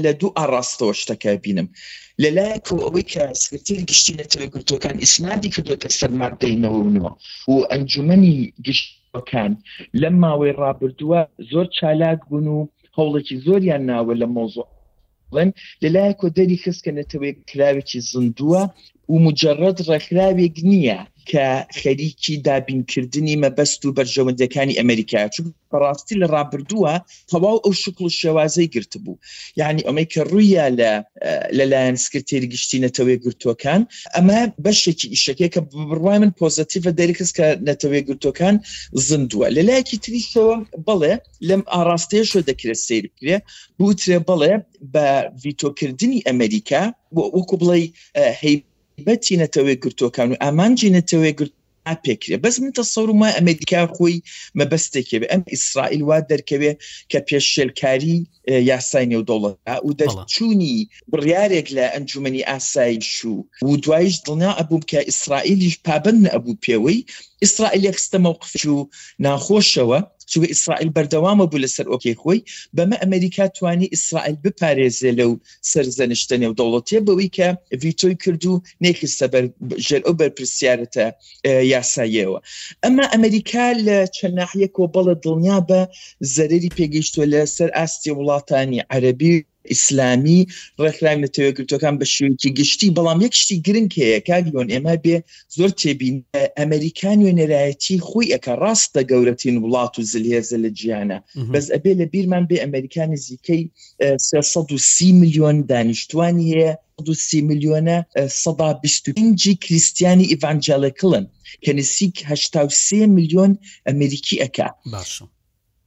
لە 0.05 0.11
دوو 0.19 0.29
ئاڕاستەوە 0.37 0.93
شتەکە 1.01 1.31
بینم 1.43 1.67
لەلایەک 2.23 2.65
ئەوەی 2.83 3.05
کە 3.11 3.23
سکرتیر 3.41 3.77
گشتینە 3.89 4.25
تەوێ 4.31 4.47
گرتوەکان 4.53 4.95
ئیسنادی 5.03 5.49
کردوەکە 5.53 5.89
سەرمادەینەوەنەوە 5.99 7.11
و 7.51 7.55
ئەنجومی 7.71 8.35
گشت 8.65 8.87
کان 9.31 9.53
لەم 10.01 10.15
ماوەی 10.23 10.57
ڕابردووە 10.61 11.19
زۆر 11.51 11.65
چالاک 11.77 12.19
بوون 12.29 12.47
و 12.47 12.69
هەوڵێکی 12.97 13.35
زۆریان 13.45 13.81
ناوە 13.91 14.13
لە 14.21 14.27
مۆزۆڵێن 14.35 15.49
لەلایە 15.83 16.13
کۆدەری 16.21 16.61
خستکە 16.63 16.91
نەتەوەی 16.99 17.37
کراوێکی 17.49 17.99
زندووە 18.11 18.61
و 19.09 19.15
مجرد 19.27 19.77
ڕێکراوێک 19.89 20.55
نییە 20.71 20.99
کە 21.31 21.47
خەریکی 21.81 22.35
دابینکردنی 22.47 23.39
مەبەست 23.45 23.81
و 23.85 23.95
بەرژەوەندەکانی 23.97 24.77
ئەمریکا 24.79 25.19
چون 25.33 25.45
بەڕاستی 25.71 26.19
لە 26.21 26.27
ڕابردووە 26.35 26.93
تەواو 27.31 27.57
ئەو 27.63 27.73
شکل 27.83 28.07
شێوازەی 28.21 28.71
گرت 28.75 28.93
بوو 29.03 29.21
یعنی 29.61 29.81
ئەمەی 29.87 30.07
کە 30.13 30.19
ڕوویە 30.31 30.65
لە 30.79 30.91
لەلایەن 31.57 31.97
سکرتێری 32.05 32.51
گشتی 32.53 32.81
نەتەوەی 32.85 33.17
گرتوەکان 33.25 33.81
ئەمە 34.15 34.39
بەشێکی 34.65 35.07
ئیشەکەی 35.13 35.49
کە 35.55 35.59
بڕوای 35.89 36.17
من 36.21 36.31
پۆزتیڤە 36.39 36.91
دەریکەس 36.99 37.31
کە 37.37 37.47
نەتەوەی 37.69 38.03
گرتوەکان 38.09 38.55
زندووە 39.07 39.47
لەلایەکی 39.57 39.97
تریشەوە 40.05 40.55
بڵێ 40.87 41.13
لەم 41.49 41.61
ئاراستەیەشۆ 41.73 42.39
دەکرێت 42.49 42.79
سیر 42.87 43.03
بکرێ 43.11 43.37
بوترێ 43.77 44.17
بڵێ 44.29 44.53
بە 44.93 45.07
ڤیتۆکردنی 45.43 46.19
ئەمریکا 46.29 46.83
وەکو 47.35 47.55
بڵێ 47.61 47.77
هەیب 48.43 48.61
بەچینەتەوەی 49.07 49.81
گرتوەکان 49.83 50.27
و 50.31 50.39
ئامانجینەتەوەی 50.43 51.33
گرت 51.39 51.53
پێکرێ 52.05 52.37
بەس 52.45 52.55
من 52.63 52.71
تەسەور 52.79 53.07
وما 53.11 53.29
ئەمریکا 53.37 53.81
خۆی 53.95 54.15
مەبەستێکێ 54.59 55.17
ئەم 55.31 55.43
ئیسرائیل 55.53 56.01
وا 56.05 56.17
دەرکەوێ 56.31 56.71
کە 57.11 57.19
پێشێلکاری 57.27 58.17
یاسای 58.71 59.09
نێودوڵەت 59.11 59.57
و 59.87 59.91
دەچوونی 59.99 60.75
بڕیارێک 61.11 61.67
لە 61.77 61.85
ئەنجومی 61.93 62.45
ئاسایی 62.49 62.99
شو 63.15 63.35
و 63.69 63.71
دوایش 63.83 64.15
دڵنا 64.25 64.51
ئەبوو 64.59 64.85
کە 64.91 64.99
ئیسرائیلیش 65.09 65.75
پابند 65.87 66.23
ئەبوو 66.33 66.59
پێوەی 66.65 66.99
ئیسرائیل 67.43 67.83
یەکستە 67.89 68.17
مووقف 68.25 68.51
و 68.75 68.77
ناخۆشەوە 69.25 69.99
چوە 70.31 70.45
ئیسرائیل 70.53 70.89
بەردەوامە 70.95 71.45
بوو 71.51 71.63
لەسەر 71.65 71.85
ئۆکی 71.91 72.15
خۆی 72.21 72.39
بەمە 72.75 72.95
ئەمریکا 73.03 73.45
توانی 73.57 73.91
ئیسرائیل 73.93 74.37
بپارێزێ 74.45 75.11
لەو 75.19 75.31
سەرزەنیشتنێ 75.71 76.47
و 76.49 76.57
دەوڵەتێ 76.59 76.97
بەوەی 77.07 77.29
کە 77.37 77.47
ڤیتۆی 77.81 78.15
کردو 78.23 78.53
نێکستە 78.83 79.25
ژێر 79.85 80.01
ئەو 80.05 80.13
بەرپسیارەتە 80.19 81.05
یاساییەوە 81.73 82.39
ئەمە 82.83 83.05
ئەمریکا 83.13 83.65
لە 83.87 83.97
چەناحیە 84.17 84.67
کۆبڵە 84.77 85.13
دڵنیا 85.23 85.59
بە 85.69 85.81
زەرری 86.35 86.71
پێگەیشتوە 86.77 87.25
لە 87.33 87.41
سەر 87.55 87.69
ئاستی 87.77 88.15
وڵاتانی 88.19 88.79
عەربی 88.91 89.33
ئیسلامی 89.71 90.39
ڕێکخرایم 90.83 91.19
لە 91.25 91.29
تێوەگرتوەکان 91.35 91.95
بە 91.99 92.05
شوێنکی 92.15 92.49
گشتی 92.59 92.93
بەڵام 92.97 93.19
یەک 93.25 93.33
شتی 93.41 93.57
گرنگ 93.67 93.91
هەیە 94.01 94.19
کاگیۆن 94.27 94.67
ئێمە 94.73 94.95
بێ 95.03 95.15
زۆر 95.57 95.71
تێبین 95.81 96.15
ئەمریکان 96.59 97.19
وێنەرایەتی 97.25 97.97
خۆی 98.07 98.31
ئەکە 98.33 98.53
ڕاستە 98.63 99.01
گەورەترین 99.11 99.57
وڵات 99.63 99.93
و 99.95 100.07
زلهێزە 100.11 100.57
لە 100.63 100.69
گیانە 100.79 101.17
بەس 101.53 101.65
ئەبێ 101.73 101.91
لە 101.99 102.05
بیرمان 102.11 102.43
بێ 102.49 102.57
ئەمریکانی 102.63 103.21
زیکەی 103.25 103.63
130 104.53 105.13
میلیۆن 105.21 105.57
دانیشتوانی 105.69 106.49
هەیە 106.53 106.71
سی 107.27 107.39
میلیۆنە 107.49 107.97
125 108.27 109.49
کریسیانی 109.63 110.25
ئیڤانجلەکڵن 110.31 111.25
کە 111.63 111.71
نزیکه 111.79 112.31
میلیۆن 113.17 113.51
ئەمریکی 113.87 114.35
ئەکا 114.41 114.67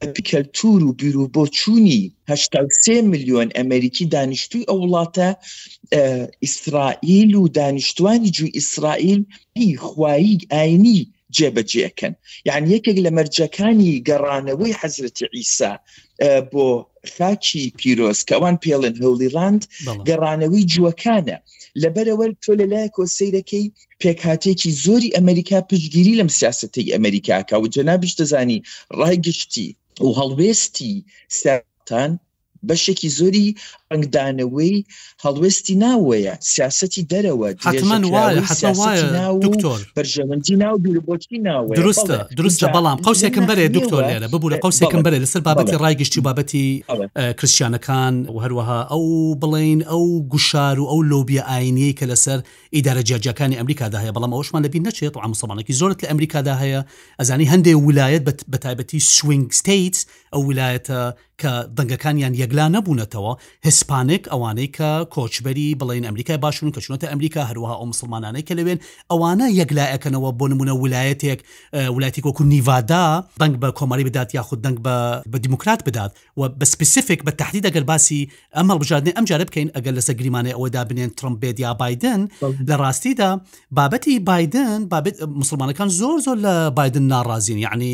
ئەپیکەلتور 0.04 0.80
و 0.86 0.92
بیرو 1.00 1.24
بۆ 1.34 1.42
چوونی 1.58 2.00
ه 2.30 2.34
میلیۆن 3.12 3.48
ئەمریکی 3.58 4.04
دانیشتوی 4.16 4.68
ئەو 4.68 4.78
وڵاتە 4.84 5.28
ئیسرائیل 6.44 7.32
و 7.34 7.42
دانیشتوانی 7.58 8.30
جو 8.36 8.46
ئیسرائیل 8.58 9.20
هی 9.58 9.70
خوایی 9.86 10.34
ئاینی 10.52 11.00
جێبەجێکن 11.36 12.12
یان 12.48 12.64
یەکێک 12.74 12.96
لە 13.06 13.10
مەرجەکانی 13.18 14.02
گەڕانەوەی 14.08 14.76
حەزرەتی 14.80 15.26
ئیسا 15.36 15.72
بۆ 16.52 16.66
خاکی 17.16 17.64
پیرۆز 17.78 18.18
کەوان 18.28 18.56
پێڵن 18.64 18.94
هەولیڕاند 19.02 19.62
گەڕانەوەی 20.08 20.68
جوەکانە 20.72 21.38
لەبەرەوە 21.82 22.26
تۆ 22.42 22.52
لە 22.60 22.66
لای 22.72 22.88
کۆسەیرەکەی 22.96 23.72
پێکهاتێکی 24.02 24.70
زۆری 24.84 25.14
ئەمریکا 25.16 25.58
پشتگیری 25.70 26.18
لەم 26.20 26.30
سیاستەی 26.38 26.92
ئەمریکاکە 26.96 27.54
و 27.58 27.66
جەنابش 27.74 28.12
دەزانی 28.20 28.58
ڕایگشتی 28.98 29.70
و 30.04 30.08
هەڵوێستی 30.18 30.94
سەرتان 31.38 32.10
بەشێکی 32.68 33.08
زۆری 33.18 33.48
ئەنگدانەوەی 33.92 34.74
هەڵوێستی 35.24 35.74
ناوەیە 35.84 36.34
سیاستی 36.52 37.06
دەرەوە 37.12 37.48
بەرژەوەندی 39.96 40.56
ناو 40.62 40.76
دووربۆچی 40.84 41.38
ناوە 41.48 41.72
درستە 41.80 42.16
درستە 42.38 42.66
بەڵام 42.74 42.98
قوسێکم 43.06 43.44
بەرێ 43.50 43.66
دکتۆر 43.76 44.02
لێرە 44.10 44.28
ببووە 44.32 44.56
قوسێکم 44.64 45.02
بەرێ 45.06 45.18
لەسەر 45.24 45.40
بابەتی 45.46 45.76
ڕایگەشتی 45.82 46.20
بابەتی 46.28 46.66
کرسیانەکان 47.38 48.14
و 48.34 48.36
هەروەها 48.44 48.80
ئەو 48.92 49.04
بڵین 49.42 49.80
ئەو 49.90 50.04
گوشار 50.32 50.76
و 50.80 50.86
ئەو 50.90 51.00
لۆبیە 51.10 51.42
ئاینی 51.50 51.94
کە 51.98 52.04
لەسەر 52.12 52.38
ئیدارە 52.74 53.02
جیاجەکانی 53.08 53.58
ئەمریکادا 53.60 53.98
هەیە 54.02 54.12
بەڵام 54.16 54.32
ئەوشمان 54.36 54.62
لەبی 54.66 54.80
نەچێت 54.86 55.14
و 55.16 55.20
عمسەمانێکی 55.26 55.74
زۆرت 55.80 55.98
لە 56.02 56.06
ئەمریکادا 56.10 56.54
هەیە 56.62 56.80
ئەزانی 57.20 57.46
هەندێک 57.52 57.76
ولایەت 57.88 58.22
بە 58.52 58.58
تایبەتی 58.64 58.98
سوینگ 59.16 59.46
ستیت 59.58 59.96
ئەو 60.32 60.42
ولایەتە 60.48 61.00
کە 61.42 61.52
دەنگەکانیان 61.78 62.32
یەکلا 62.42 62.64
نەبوونەتەوە 62.76 63.32
هسپانێک 63.66 64.22
ئەوانەی 64.32 64.68
کە 64.76 64.90
کۆچبەری 65.14 65.68
بڵین 65.80 66.04
ئەمریکای 66.08 66.38
باشون 66.44 66.68
کە 66.74 66.80
چونەتە 66.84 67.06
ئەمریکا 67.12 67.42
هەروەها 67.50 67.74
ئەو 67.80 67.86
مسلمانانەی 67.92 68.44
کە 68.48 68.54
لەوێن 68.58 68.78
ئەوانە 69.12 69.46
یەکلایەکەنەوە 69.60 70.30
بۆ 70.38 70.44
نمونە 70.52 70.74
ویلایەتێک 70.82 71.40
ولاتی 71.96 72.20
کۆکو 72.26 72.42
نیڤادا 72.52 73.06
دەنگ 73.42 73.54
بە 73.62 73.68
کۆماری 73.78 74.04
بدات 74.08 74.28
یاخود 74.38 74.60
دەنگ 74.66 74.78
بە 74.86 74.94
دیموکرات 75.44 75.80
بدات 75.88 76.10
و 76.36 76.48
بە 76.58 76.64
سپسیفیک 76.74 77.20
بە 77.26 77.32
تهدید 77.38 77.64
ئەگەر 77.68 77.84
باسی 77.90 78.18
ئەم 78.56 78.66
هەڵبژاردنێ 78.72 79.12
ئەمجارە 79.18 79.44
بکەین 79.48 79.68
ئەگەر 79.76 79.92
لەسە 79.98 80.12
گریمانە 80.18 80.50
ئەوەدا 80.56 80.82
بنێن 80.90 81.10
ترمپێت 81.18 81.56
یا 81.64 81.70
بادن 81.82 82.20
لە 82.68 82.74
ڕاستیدا 82.82 83.30
بابەتی 83.76 84.14
بادن 84.28 84.80
بابێت 84.92 85.16
مسلمانەکان 85.42 85.88
زۆر 86.00 86.18
زۆر 86.26 86.38
لە 86.46 86.54
بادن 86.78 87.04
ناڕازین 87.12 87.58
یعنی 87.66 87.92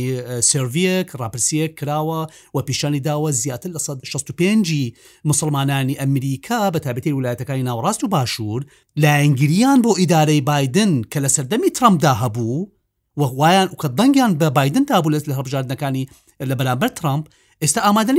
سرویەک 0.50 1.08
راپرسیەک 1.22 1.70
کراوە 1.80 2.20
و 2.54 2.58
پیشانی 2.66 3.00
داوە 3.08 3.31
زیاتر 3.32 3.68
لە 3.68 3.76
1665 3.76 4.92
مسلمانانی 5.24 5.94
ئەمریکا 5.96 6.60
بە 6.74 6.78
تابەتی 6.86 7.12
ویلایەتەکانی 7.16 7.66
ناوەڕاست 7.68 8.00
و 8.04 8.08
باشوور 8.08 8.66
لایەنگیریان 9.02 9.78
بۆ 9.84 9.92
ئیدارەی 10.00 10.40
بادن 10.40 11.02
کە 11.12 11.16
لە 11.24 11.28
سەردەمی 11.36 11.70
ترامدا 11.74 12.12
هەبوو 12.22 12.70
وەغوایان 13.20 13.68
و 13.72 13.76
کە 13.82 13.86
دەنگیان 13.98 14.32
بە 14.40 14.44
بادن 14.58 14.84
تابولێت 14.90 15.24
لە 15.28 15.32
هەبژاردنەکانی 15.38 16.04
لە 16.50 16.54
بەرامبەر 16.60 16.88
ترامپ 17.00 17.26
ئێستا 17.64 17.80
ئامادەین 17.86 18.18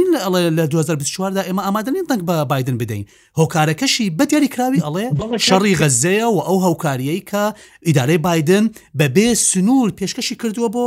لە 0.57 0.65
2024دا 0.71 1.45
ئێمە 1.47 1.61
ئامادەین 1.65 2.05
دەنگ 2.11 2.19
بە 2.27 2.35
بادن 2.51 2.77
بدەین 2.81 3.05
هۆکارەکەشی 3.37 4.05
بە 4.17 4.23
دیاریکراوی 4.29 4.79
ئەڵێ 4.85 5.05
شەڕی 5.47 5.77
غەزەیە 5.81 6.27
و 6.31 6.37
ئەو 6.47 6.57
هەوکاریەی 6.67 7.21
کە 7.31 7.43
ئیدارەی 7.87 8.17
بادن 8.27 8.65
بەبێ 8.99 9.27
سنوور 9.49 9.89
پێشکەشی 9.97 10.35
کردووە 10.41 10.69
بۆ 10.75 10.85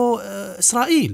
ئیسرائیل 0.59 1.13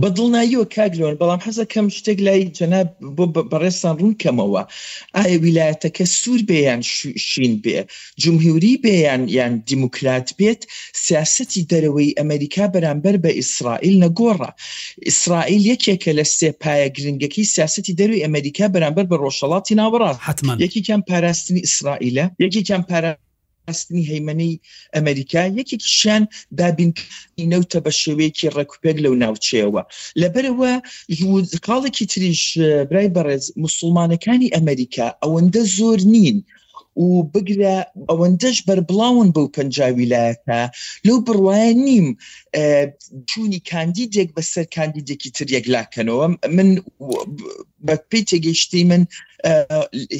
بە 0.00 0.08
دڵناییەوە 0.16 0.66
کاگرۆن 0.76 1.14
بەڵام 1.20 1.40
حەزە 1.46 1.64
کەم 1.72 1.86
شتێک 1.96 2.18
لای 2.26 2.42
جەناب 2.58 2.88
بۆ 3.16 3.24
بەڕێستان 3.52 3.94
ڕوون 4.00 4.14
کەمەوە 4.22 4.62
ئایا 5.16 5.36
ویلایەتەکە 5.44 6.04
سوور 6.18 6.40
بێیان 6.50 6.80
شین 7.30 7.54
بێ 7.64 7.78
جمهوری 8.22 8.74
بێیان 8.84 9.22
یان 9.38 9.52
دیموکرات 9.70 10.28
بێت 10.38 10.60
سیاستی 11.04 11.66
دەرەوەی 11.70 12.16
ئەمریکا 12.18 12.64
بەرامبەر 12.74 13.16
بە 13.24 13.30
ئیسرائیل 13.40 13.96
نەگۆڕە 14.04 14.50
ئیسرائیل 15.08 15.62
یەکێکە 15.72 16.10
لە 16.18 16.24
سێپایە 16.38 16.88
گرنگەکەی 16.96 17.50
سیاستی 17.54 17.96
دەروی 18.00 18.24
ئەمریکا 18.26 18.66
بەرامبەر 18.74 19.06
بە 19.10 19.16
ڕۆژەڵاتی 19.22 19.78
ناوەڕات 19.80 20.16
حما 20.26 20.52
یەکیان 20.64 21.00
پاراستنی 21.08 21.64
ئیسرائیلە 21.66 22.24
یەکیان 22.44 22.82
پاراست 22.90 23.22
هەستنی 23.70 24.08
هەیمەەی 24.12 24.54
ئەمریکا 24.96 25.42
یەکێکیشیان 25.60 26.22
دابینینە 26.60 27.58
تە 27.72 27.78
بە 27.84 27.92
شێوەیەکی 28.02 28.52
ڕێکوپێک 28.56 28.96
لەو 29.04 29.14
ناوچەیەوە 29.22 29.82
لەبەرەوە 30.20 30.72
قاڵێکی 31.66 32.04
تریش 32.12 32.42
برای 32.90 33.08
بەڕێز 33.16 33.44
مسلمانەکانی 33.64 34.52
ئەمریکا 34.56 35.06
ئەوەندە 35.22 35.62
زۆر 35.76 36.00
نین 36.14 36.38
و 37.04 37.08
بگرە 37.32 37.76
ئەوەندەش 38.10 38.58
بربڵاون 38.68 39.28
بەو 39.34 39.52
پنجاویلایەتە 39.56 40.60
لەو 41.06 41.16
بڕواە 41.26 41.66
نیم 41.86 42.06
چونی 43.30 43.60
کاندیدێک 43.72 44.28
بەسەر 44.36 44.64
کاندیدێکی 44.76 45.28
تریەک 45.36 45.64
لاکەنەوە 45.74 46.26
من 46.56 46.68
بە 47.86 47.94
پێی 48.10 48.24
تێگەیشتی 48.30 48.82
من 48.90 49.02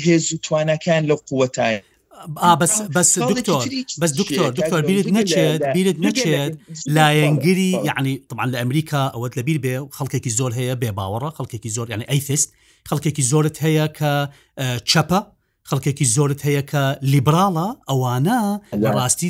هێز 0.05 0.25
و 0.33 0.43
توانەکان 0.45 1.03
لە 1.11 1.17
قووەتایە 1.29 1.81
بەس 2.61 2.75
بەس 2.97 3.11
دکتۆر 3.31 3.63
بەس 4.01 4.13
دکتۆر 4.21 4.51
دکتۆر 4.59 4.81
بیرت 4.89 5.09
نەچێت 5.17 5.61
بیرت 5.75 5.97
نەچێت 6.07 6.53
لایەنگری 6.97 7.73
یعنی 7.89 8.13
طبعاان 8.31 8.51
لە 8.55 8.59
ئەمریکا 8.63 9.03
ئەوەت 9.15 9.33
لەبییر 9.39 9.59
بێ 9.65 9.75
و 9.83 9.89
خەڵکێکی 9.99 10.31
زۆر 10.39 10.51
هەیە 10.59 10.75
بێ 10.83 10.91
باوەڕە 10.99 11.31
خەڵکێکی 11.37 11.71
زۆر 11.77 11.87
یعنی 11.93 12.05
ئەیفست 12.11 12.49
خەڵکێکی 12.89 13.25
زۆرت 13.31 13.57
هەیە 13.65 13.87
کە 13.99 14.13
چەپە 14.91 15.19
خەڵکێکی 15.71 16.07
زۆرت 16.17 16.41
هەیە 16.49 16.63
کە 16.71 16.83
لیبراڵە 17.13 17.69
ئەوانە 17.89 18.39
ڕاستی 18.97 19.29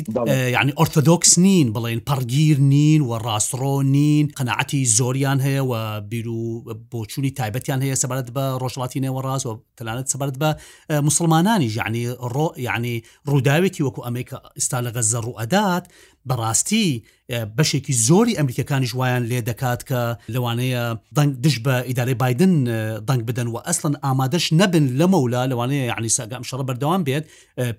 یعنی 0.55 0.71
ئۆرتۆدۆکس 0.79 1.31
نین 1.45 1.67
بڵێن 1.75 1.99
پەرگیر 2.09 2.57
نین 2.73 3.01
و 3.01 3.11
ڕاستڕۆ 3.25 3.75
نین 3.95 4.25
قەنەعەتی 4.37 4.81
زۆریان 4.97 5.39
هەیە 5.45 5.61
و 5.71 5.73
بیر 6.11 6.27
و 6.37 6.41
بۆچووی 6.91 7.31
تایبەتیان 7.39 7.79
هەیە 7.85 7.95
سەبارەت 8.01 8.29
بە 8.35 8.45
ڕۆژڵاتی 8.61 8.99
نێوە 9.05 9.21
ڕاست 9.27 9.45
و 9.47 9.53
تەلانەت 9.77 10.07
سەبارەت 10.13 10.37
بە 10.41 10.49
مسلمانانی 11.07 11.69
ژانی 11.75 12.03
ڕۆ 12.35 12.47
یعنی 12.67 12.93
ڕووداوێکی 13.29 13.85
وەکو 13.85 14.05
ئەمریکا 14.07 14.37
ئستا 14.59 14.77
لەگە 14.85 15.01
زەڕوو 15.11 15.37
ئەدات 15.39 15.83
بەڕاستی 16.27 16.87
بەشێکی 17.57 17.93
زۆری 18.07 18.37
ئەمریکەکانی 18.39 18.87
ژوایان 18.93 19.23
لێ 19.31 19.39
دەکات 19.49 19.81
کە 19.89 20.01
لەوانەیە 20.33 20.83
دەنگ 21.17 21.31
دش 21.43 21.55
بە 21.65 21.75
ئیدارەی 21.89 22.13
بادن 22.21 22.53
دەنگ 23.09 23.21
بدەن 23.29 23.47
و 23.53 23.57
ئەسن 23.67 23.93
ئامادەش 24.05 24.45
نەبن 24.59 24.85
لەمەولا 24.99 25.41
لەوانەیە 25.51 25.93
عنی 25.97 26.11
ساگام 26.17 26.43
شەڕە 26.49 26.63
بەردەوام 26.69 27.01
بێت 27.07 27.25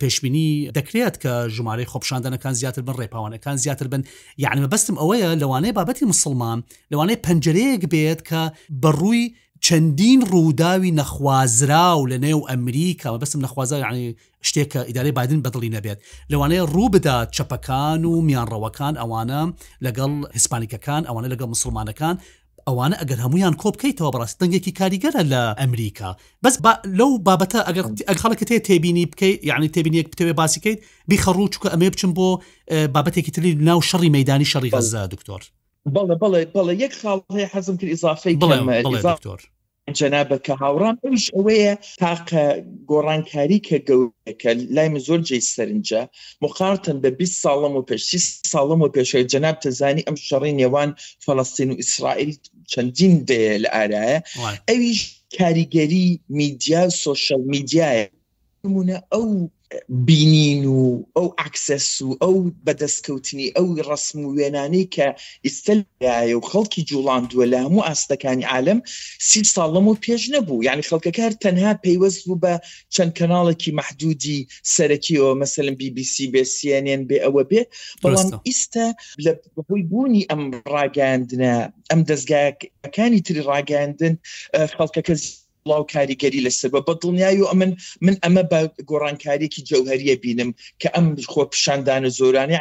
پێشبینی 0.03 0.51
دەکرێت 0.77 1.15
کە 1.23 1.33
ژمارەی 1.55 1.87
خۆپشاندنەکان 1.93 2.55
زیاتر 2.61 2.83
بن 2.87 2.95
ڕێپاوانەکان 3.01 3.57
زیاتر 3.65 3.87
بن 3.93 4.03
یعنی 4.45 4.67
بەستم 4.73 4.97
ئەوەیە 5.03 5.27
لەوانەیە 5.43 5.73
بابەتی 5.79 6.05
مسلمان 6.13 6.59
لەوانەیە 6.93 7.19
پەنجەرەیەک 7.27 7.83
بێت 7.93 8.21
کە 8.29 8.41
بەڕووی 8.83 9.27
چەندین 9.67 10.21
ڕووداوی 10.33 10.93
نەخوازرا 11.01 11.87
و 11.99 12.09
لە 12.11 12.17
نێو 12.27 12.41
ئەمریکا 12.51 13.11
بەسم 13.23 13.41
نەخوازای 13.47 13.83
عنی 13.91 14.09
شتێککە 14.49 14.81
ئیداری 14.89 15.13
بادن 15.19 15.41
بەدڵی 15.47 15.71
نەبێت 15.77 15.99
لەوانەیە 16.33 16.63
ڕوو 16.75 16.91
بدات 16.97 17.29
چپەکان 17.37 18.01
و 18.11 18.15
میانڕەوەکان 18.29 18.95
ئەوانە 19.03 19.41
لەگەڵ 19.87 20.13
هیسپانیکەکان 20.37 21.03
ئەوانە 21.09 21.29
لەگەڵ 21.33 21.49
مسلمانەکان 21.55 22.17
ئەوانە 22.69 22.97
ئەگەر 23.01 23.19
هەمویان 23.25 23.55
کۆبکەیتەوە 23.63 24.11
بەڕاست 24.15 24.37
دەنگێکی 24.43 24.73
کاریگەرە 24.81 25.23
لە 25.33 25.43
ئەمریکا 25.61 26.11
بەس 26.45 26.55
لەو 26.99 27.11
بابەتە 27.27 27.61
ئەگەر 27.69 27.85
ئەخەڵەکە 28.11 28.45
تێ 28.51 28.59
تێبینی 28.69 29.05
بکەیت 29.13 29.39
یعنی 29.51 29.69
تێبینیەک 29.75 30.07
بتەوێ 30.13 30.33
باسیکەیت 30.41 30.79
بیخەڕوو 31.11 31.53
چکە 31.55 31.69
ئەمێ 31.73 31.89
بچم 31.95 32.13
بۆ 32.19 32.29
بابەتێکی 32.95 33.33
تری 33.37 33.51
ناو 33.69 33.79
شەڕی 33.91 34.11
مەدانی 34.17 34.47
شەڕی 34.53 34.71
غەزا 34.77 35.03
دکتۆر 35.15 35.43
بڵێ 35.97 36.15
بڵێ 36.23 36.41
بڵێ 36.57 36.73
یەک 36.85 36.93
خاڵ 37.01 37.19
هەیە 37.37 37.49
حەزم 37.55 37.75
کرد 37.81 37.91
ئزافەی 37.97 38.35
بڵێ 38.41 38.79
دکتۆر 39.11 39.41
جەنابە 39.99 40.37
کە 40.47 40.55
هاوڕام 40.63 40.97
ئەوش 41.05 41.25
ئەوەیە 41.37 41.73
تاقە 42.03 42.45
گۆڕانکاری 42.91 43.59
کە 43.69 43.77
گەورەکە 43.89 44.51
لای 44.75 44.89
من 44.93 45.03
زۆر 45.07 45.21
جێی 45.29 45.45
سەرنجە 45.53 46.03
مخارتن 46.45 46.97
بە 47.03 47.11
20 47.19 47.43
ساڵم 47.43 47.75
و 47.77 47.87
پێشی 47.91 48.21
ساڵم 48.53 48.81
و 48.83 48.93
پێشێ 48.95 49.21
جەناب 49.33 49.57
تەزانی 49.65 50.07
ئەم 50.07 50.17
شەڕی 50.27 50.57
نێوان 50.61 50.91
فەڵستین 51.25 51.69
و 51.71 51.79
ئیسرائیل 51.83 52.31
چەندین 52.71 53.15
دەیە 53.29 53.55
لە 53.65 53.69
ئارایە 53.77 54.19
ئەویش 54.69 55.01
کاریگەری 55.39 56.07
میدیا 56.39 56.83
سوشل 57.05 57.43
میدیایە 57.55 58.07
نمونە 58.65 58.99
ئەو 59.13 59.25
بینین 60.07 60.63
و 60.65 61.03
ئەو 61.17 61.29
ئاکسس 61.41 61.87
و 62.07 62.11
ئەو 62.23 62.37
بەدەستکەوتنی 62.67 63.49
ئەو 63.57 63.67
ڕسم 63.91 64.19
و 64.23 64.35
وێنانی 64.37 64.85
کە 64.95 65.09
ئیسلایە 65.47 66.35
و 66.39 66.47
خەڵکی 66.51 66.83
جوڵاندووە 66.91 67.47
لە 67.53 67.59
هەموو 67.65 67.87
ئاستەکانی 67.87 68.45
عالم 68.53 68.79
سی 69.29 69.41
ساڵم 69.55 69.87
و 69.89 69.97
پێش 70.07 70.23
نەبوو 70.35 70.65
یعنی 70.69 70.83
خەڵکەکار 70.91 71.33
تەنها 71.45 71.71
پەیوەست 71.85 72.21
بوو 72.27 72.41
بە 72.45 72.55
چەند 72.95 73.13
کەناڵێکی 73.19 73.71
محدودی 73.81 74.41
سەرەکیەوە 74.77 75.31
مثلم 75.43 75.75
BBC 75.83 76.15
بێ 76.33 76.43
سیێنێن 76.57 77.03
بێ 77.09 77.19
ئەوە 77.25 77.43
بێ 77.51 77.63
بەڵام 78.03 78.31
ئیستە 78.49 78.87
لە 79.25 79.33
بەهۆی 79.57 79.83
بوونی 79.91 80.27
ئەم 80.31 80.43
ڕاگەاندنە 80.75 81.55
ئەم 81.91 82.01
دەستگاکەکانی 82.11 83.21
تری 83.27 83.43
ڕاگەاندن 83.51 84.15
خەڵکەکە 84.77 85.15
بڵاو 85.67 85.83
کاریگەری 85.95 86.41
لەسەر 86.47 86.71
بە 86.75 86.81
دڵنیای 87.03 87.41
و 87.43 87.47
ئەمن 87.51 87.71
من 88.07 88.15
ئەمە 88.25 88.43
بە 88.53 88.61
گۆڕانکاریێکی 88.91 89.61
جەوهریە 89.71 90.15
بینم 90.25 90.51
کە 90.83 90.89
ئەم 90.95 91.07
خۆ 91.33 91.43
پیشاندانە 91.53 92.11
زۆرانی 92.19 92.57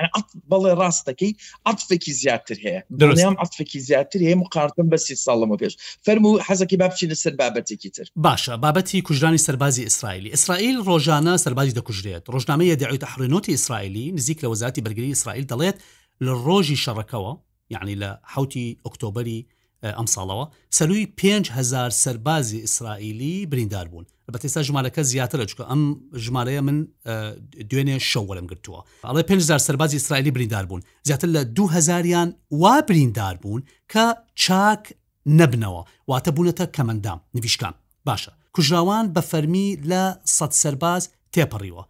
بەڵێ 0.52 0.72
ڕاستەکەی 0.82 1.32
عاتفێکی 1.68 2.14
زیاتر 2.22 2.58
هەیە 2.66 2.80
دڵنیام 3.02 3.36
عاتفێکی 3.42 3.80
زیاتر 3.90 4.20
هەیە 4.26 4.36
مقارتم 4.44 4.88
بە 4.92 4.98
سی 5.06 5.16
ساڵەمە 5.26 5.58
پێش 5.62 5.74
فەرم 6.06 6.24
و 6.26 6.40
حەزەکی 6.48 6.78
بابچی 6.84 7.08
لەسەر 7.12 7.34
بابەتێکی 7.42 7.90
تر 7.96 8.06
باشە 8.26 8.54
بابەتی 8.66 9.02
کوژرانی 9.08 9.38
سەربازی 9.46 9.84
ئیسرائیلی 9.88 10.30
ئیسرائیل 10.36 10.78
ڕۆژانە 10.88 11.34
سەربازی 11.46 11.74
دەکوژرێت 11.80 12.24
ڕۆژنامەیە 12.34 12.76
دەعوی 12.82 13.00
تەحڕێنۆتی 13.06 13.52
ئیسرائیلی 13.56 14.12
نزیک 14.18 14.38
لە 14.44 14.48
وەزاتی 14.54 14.82
بەرگری 14.86 15.12
ئیسرائیل 15.14 15.46
دەڵێت 15.52 15.78
لە 16.26 16.32
ڕۆژی 16.46 16.78
شەڕەکەەوە 16.84 17.34
یعنی 17.74 17.96
لە 18.02 18.10
حوتی 18.34 18.66
ئۆکتۆبری 18.86 19.42
ئەم 19.84 20.06
ساڵەوە 20.16 20.46
سەروی 20.78 21.04
5هزار 21.20 21.90
سەربازی 22.06 22.58
ئیسرائیلی 22.66 23.46
بریندار 23.52 23.88
بوون 23.92 24.06
بە 24.34 24.40
تێستا 24.44 24.62
ژمارەکە 24.68 25.02
زیاترە 25.12 25.46
چکە 25.52 25.62
ئەم 25.72 25.82
ژمارەیە 26.26 26.62
من 26.68 26.78
دوێنێ 27.70 27.98
شەوەرم 28.12 28.46
گرتووە 28.52 28.82
ئەڵێ 29.10 29.24
5هزار 29.30 29.58
سەربازی 29.68 29.96
ئیسرائیلی 30.00 30.32
بریندار 30.36 30.66
بوون 30.66 30.82
زیاتر 31.08 31.28
لە 31.36 31.42
2000یان 31.60 32.30
وا 32.52 32.82
بریندار 32.88 33.36
بوون 33.42 33.62
کە 33.94 34.04
چاک 34.44 34.84
نبنەوە 35.40 35.82
واتە 36.12 36.32
بوونەتە 36.36 36.66
کەمەندام 36.76 37.20
نویشکان 37.36 37.74
باشە 38.10 38.32
کوژراوان 38.56 39.06
بە 39.16 39.22
فەرمی 39.32 39.68
لە 39.92 40.04
سەد 40.38 40.52
سەرباز 40.62 41.04
تێپەڕیوە 41.34 41.84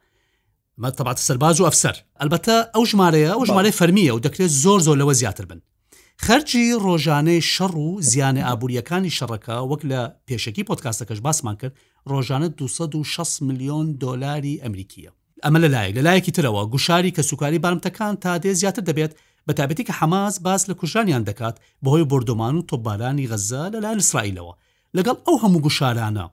مەتەبات 0.84 1.17
سەرباز 1.28 1.56
و 1.62 1.65
ئەفسەر 1.67 1.95
ئەلبەتە 2.21 2.56
ئەو 2.76 2.84
ژمارەیە 2.91 3.30
ئەو 3.36 3.41
ژمارە 3.50 3.71
فەرمیە 3.80 4.12
و 4.15 4.19
دەکرێت 4.26 4.52
زۆر 4.63 4.80
زۆر 4.86 4.98
لەوە 5.02 5.13
زیاتر 5.21 5.45
بن 5.52 5.60
خەرجی 6.23 6.65
ڕۆژانەی 6.86 7.41
شەڕ 7.56 7.73
و 7.86 8.01
زیانە 8.10 8.41
ئابوووریەکانی 8.47 9.12
شەڕەکە 9.17 9.58
وەک 9.71 9.82
لە 9.91 10.01
پێشەکی 10.28 10.63
پۆتکاسەکەش 10.69 11.19
باسمان 11.25 11.56
کرد 11.62 11.73
ڕۆژانە 12.12 12.47
260 12.60 13.41
میلیۆن 13.47 13.86
دلاری 14.04 14.60
ئەمریکیە 14.63 15.12
ئەمە 15.43 15.60
لەلایە 15.63 15.95
لەلایەکی 15.97 16.36
ترەوە 16.38 16.62
گوشاری 16.73 17.12
کە 17.15 17.21
سوکاری 17.30 17.60
بارمتەکان 17.63 18.13
تا 18.23 18.39
دێ 18.43 18.47
زیاتر 18.62 18.84
دەبێت 18.89 19.12
بە 19.49 19.54
تابەتی 19.60 19.84
کە 19.88 19.93
حماز 19.99 20.34
باس 20.45 20.62
لە 20.69 20.73
کوژانیان 20.80 21.23
دەکات 21.30 21.56
بەهۆی 21.84 22.04
بردومان 22.12 22.56
و 22.58 22.65
تۆبارانی 22.71 23.30
غەزە 23.32 23.63
لەلایەن 23.73 23.99
اسرائیلەوە 24.04 24.54
لەگەڵ 24.97 25.15
ئەو 25.25 25.36
هەموو 25.43 25.63
گوشارانە 25.65 26.25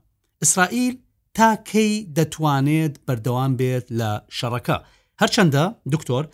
ئیسرائیل 0.43 0.95
تاکەی 1.39 1.93
دەتوانێت 2.17 2.95
بەردەوام 3.07 3.53
بێت 3.59 3.87
لە 3.99 4.11
شەڕەکە 4.39 4.77
هەرچەندە 5.21 5.65
دکتۆر 5.93 6.25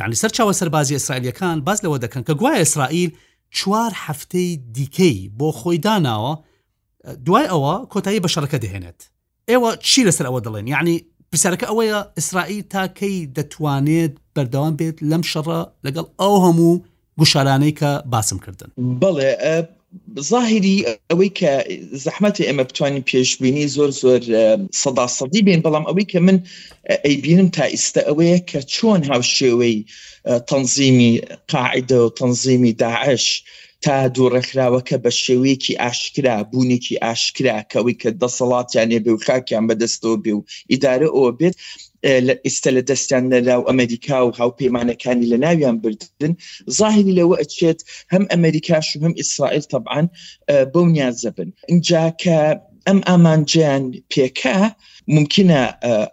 یعنی 0.00 0.14
سەر 0.16 0.28
چاوە 0.36 0.52
سەربازی 0.60 0.92
ئیسرائیلەکان 0.98 1.58
باز 1.66 1.78
لەوە 1.84 1.98
دەکەن 2.04 2.22
کە 2.30 2.34
گوایە 2.40 2.58
ئیسرائیل 2.58 3.10
چوار 3.58 3.90
هەفتەی 4.04 4.50
دیکەی 4.76 5.16
بۆ 5.38 5.48
خۆی 5.58 5.78
داناوە 5.86 6.32
دوای 7.26 7.46
ئەوە 7.52 7.74
کۆتایی 7.92 8.20
بەشەرەکە 8.24 8.56
دەهێنێت 8.64 9.00
ئێوە 9.50 9.70
چی 9.88 10.00
لەسەر 10.08 10.26
ئەوە 10.28 10.40
دەڵێن 10.46 10.66
یعنی 10.74 10.96
پرسیارەکە 11.32 11.66
ئەوەیە 11.70 11.98
ئیسرائیل 12.18 12.62
تاکەی 12.72 13.16
دەتوانێت 13.36 14.12
بەردەوام 14.34 14.74
بێت 14.80 14.96
لەم 15.10 15.22
شەڕە 15.32 15.60
لەگەڵ 15.86 16.06
ئەو 16.20 16.34
هەموو 16.44 16.74
گوشارانەی 17.20 17.72
کە 17.80 17.90
باسم 18.12 18.38
کردن 18.44 18.70
بڵێ 19.00 19.32
ظاهری 20.32 20.74
ئەوەی 21.10 21.30
کە 21.38 21.52
زەحمەتی 22.04 22.46
ئەمە 22.48 22.64
بتوانین 22.68 23.04
پێشببینی 23.10 23.70
زۆر 23.76 23.90
زۆر 24.02 24.20
سەدا 24.82 25.06
سەدی 25.18 25.42
بێن 25.46 25.60
بەڵام 25.66 25.84
ئەوەی 25.88 26.06
کە 26.12 26.18
من 26.26 26.36
ئەیبینم 27.06 27.48
تا 27.56 27.64
ئیستا 27.74 28.00
ئەوەیە 28.08 28.38
کە 28.50 28.60
چۆن 28.74 29.00
هاوشێوەی 29.10 29.76
تەنزیمی 30.48 31.12
قاعدە 31.52 31.98
و 32.02 32.14
تەنزیمی 32.18 32.72
داعش 32.82 33.26
تا 33.84 33.94
دوورەخراوەکە 34.14 34.96
بە 35.04 35.10
شێوەیەکی 35.22 35.78
ئاشکرا 35.82 36.36
بوونێکی 36.50 36.96
ئاشکرا 37.04 37.56
کەەوەی 37.70 37.96
کە 38.02 38.08
دەسەڵاتیانێ 38.22 38.98
بێ 39.04 39.12
و 39.14 39.22
خاکیان 39.26 39.64
بەدەستەوە 39.68 40.16
بێ 40.24 40.32
و 40.36 40.44
ئیدارە 40.70 41.08
ئەوە 41.14 41.30
بێت 41.38 41.54
ئێستا 42.46 42.70
لە 42.76 42.82
دەستیان 42.90 43.24
لەلاو 43.34 43.62
ئەمریکا 43.68 44.18
و 44.24 44.28
هاوپەیمانەکانی 44.40 45.30
لە 45.32 45.36
ناویان 45.44 45.76
بردن 45.84 46.32
زاهری 46.78 47.16
لەوە 47.18 47.34
ئەچێت 47.42 47.80
هەم 48.12 48.24
ئەمریکاش 48.32 48.86
و 48.96 49.00
هەم 49.04 49.14
ئیسرائیل 49.20 49.64
طبعاان 49.72 50.06
بەو 50.72 50.84
نیازە 50.94 51.30
بن 51.36 51.48
اینجا 51.72 52.02
کە 52.22 52.38
ئەم 52.88 52.98
ئامانجیان 53.08 53.84
پێکە 54.12 54.58
ممکنە 55.16 55.60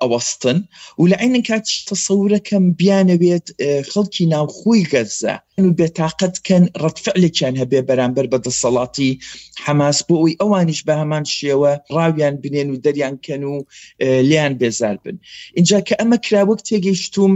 ئەوەستن 0.02 0.68
و 0.98 1.04
لە 1.12 1.18
عینن 1.22 1.42
کات 1.50 1.66
تەسەورەکەم 1.92 2.64
بیانەوێت 2.82 3.48
خەڵکی 3.92 4.26
ناوخۆی 4.36 4.84
گەزە 4.94 5.34
و 5.66 5.70
بێتاقەتکەن 5.80 6.64
ڕەتفعلێکیان 6.84 7.56
هەبێ 7.62 7.80
بەرامبەر 7.90 8.26
بە 8.34 8.38
دەسەڵاتی 8.48 9.12
حماس 9.66 9.98
بۆ 10.08 10.16
ئەوی 10.22 10.34
ئەوانیش 10.42 10.82
بە 10.88 10.94
هەمان 11.02 11.26
شێوە 11.38 11.72
ڕاویان 11.96 12.36
بنێن 12.44 12.70
و 12.72 12.76
دەریانکەن 12.86 13.44
و 13.44 13.54
لیان 14.30 14.54
بێزار 14.62 14.96
بن 15.06 15.18
اینجا 15.58 15.78
کە 15.88 15.94
ئەمە 16.02 16.18
کراوەک 16.26 16.60
تێگەیشتوم 16.70 17.34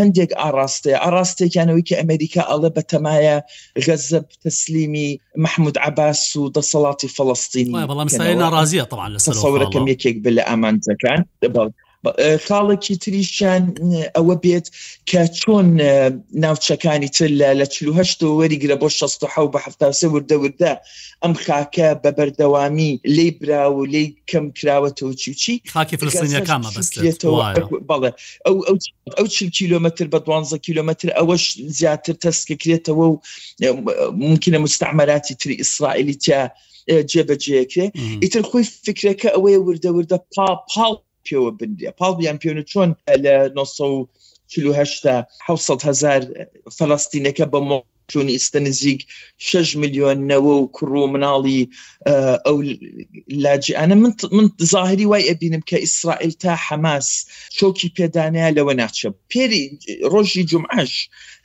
هەندێک 0.00 0.30
ئاراستەیە 0.40 0.98
ئاراستێکیانەوەی 1.04 1.84
کە 1.88 1.94
ئەمریکا 2.00 2.42
ئەڵە 2.50 2.70
بە 2.76 2.82
تەمایە 2.90 3.36
غەزب 3.86 4.26
تەسلیمی 4.44 5.08
محمود 5.44 5.76
عباس 5.86 6.20
و 6.36 6.42
دەسەڵاتی 6.56 7.08
فلسطینی 7.16 7.72
بەڵام 7.90 8.08
ناڕازیە 8.44 8.84
طبعا 8.92 9.08
لەسەرەکەم 9.16 9.84
یەکێک 9.92 10.16
بل 10.24 10.38
ئەم 10.48 10.61
ئامانجەکان 10.62 11.20
دەبڵ 11.42 11.68
ساڵێکی 12.48 12.94
تریشیان 13.04 13.62
ئەوە 14.16 14.34
بێت 14.44 14.66
کە 15.10 15.20
چۆن 15.40 15.68
ناوچەکانی 16.44 17.10
تر 17.16 17.30
لە 17.60 17.66
چهشت 17.74 18.20
وەریگرە 18.40 18.76
بۆ 18.82 18.88
16 18.98 19.26
بە 19.52 19.60
ه 19.98 20.04
وردەوردا 20.12 20.72
ئەم 21.22 21.34
خاکە 21.44 21.88
بە 22.02 22.10
بەردەوامی 22.16 22.92
لی 23.16 23.28
برا 23.38 23.64
و 23.76 23.82
لی 23.92 24.06
کەم 24.30 24.44
کراوەتەوە 24.58 25.14
چیچی 25.22 25.54
خاکی 25.72 25.96
ئەو 29.18 29.26
چ 29.34 29.36
کیلومتر 29.58 30.06
بە 30.12 30.18
12 30.18 30.58
کیلومتر 30.66 31.08
ئەوەش 31.18 31.44
زیاتر 31.78 32.14
تەسکەکرێتەوە 32.24 33.06
و 33.10 33.20
ممکنە 34.26 34.58
مستعمەراتی 34.66 35.34
تری 35.40 35.54
ئیسرائیلی 35.62 36.14
تیا 36.24 36.42
جێبەجێکرێ 37.12 37.86
ئیتر 38.22 38.42
خۆی 38.48 38.64
فکرەکە 38.84 39.28
ئەوەیە 39.34 39.58
وردەوردە 39.66 40.18
پا 40.34 40.46
پاڵ 40.70 40.94
پێوە 41.26 41.50
بندێ 41.58 41.88
پاڵ 42.00 42.12
بیان 42.20 42.36
پێونە 42.42 42.64
چۆن 42.70 42.90
لە 43.24 43.34
1970 43.56 45.86
هزار 45.88 46.20
فلستینەکە 46.76 47.46
بە 47.52 47.60
مۆ 47.68 47.78
چون 48.12 48.26
ئیستا 48.34 48.58
نزیک 48.66 49.00
6 49.48 49.68
میلیۆن 49.82 50.18
نەوە 50.30 50.52
و 50.58 50.70
کوڕ 50.76 50.92
و 50.98 51.10
مناڵی 51.14 51.60
ئەو 52.06 52.56
لاجی 53.44 53.74
ئەە 53.74 53.86
من 53.92 54.14
من 54.32 54.48
ظاهری 54.64 55.04
وای 55.06 55.22
ئەبینم 55.28 55.60
کە 55.70 55.74
ئیسرائیل 55.80 56.32
تا 56.42 56.54
حماس 56.66 57.08
شۆکی 57.56 57.88
پێدانەیە 57.98 58.50
لەوە 58.56 58.72
ناچە 58.80 59.08
پێری 59.34 59.64
ڕۆژی 60.12 60.44
جمعش 60.50 60.92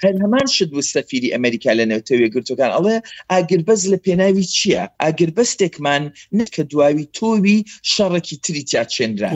هەر 0.04 0.14
هەمان 0.22 0.48
شت 0.56 0.72
و 0.78 0.82
سەفیری 0.92 1.32
ئەمریکا 1.36 1.72
لە 1.80 1.86
نەوتەوێ 1.92 2.28
گرتوەکان 2.36 2.72
ئەڵێ 2.76 2.98
ئاگربەز 3.32 3.82
لە 3.94 3.98
پێناوی 4.04 4.46
چییە؟ 4.56 4.84
ئاگربەستێکمان 5.04 6.04
نکە 6.40 6.62
دواوی 6.72 7.06
تۆوی 7.18 7.58
شەڕێکی 7.94 8.36
تری 8.44 8.64
تا 8.72 8.84
چێنرا 8.94 9.30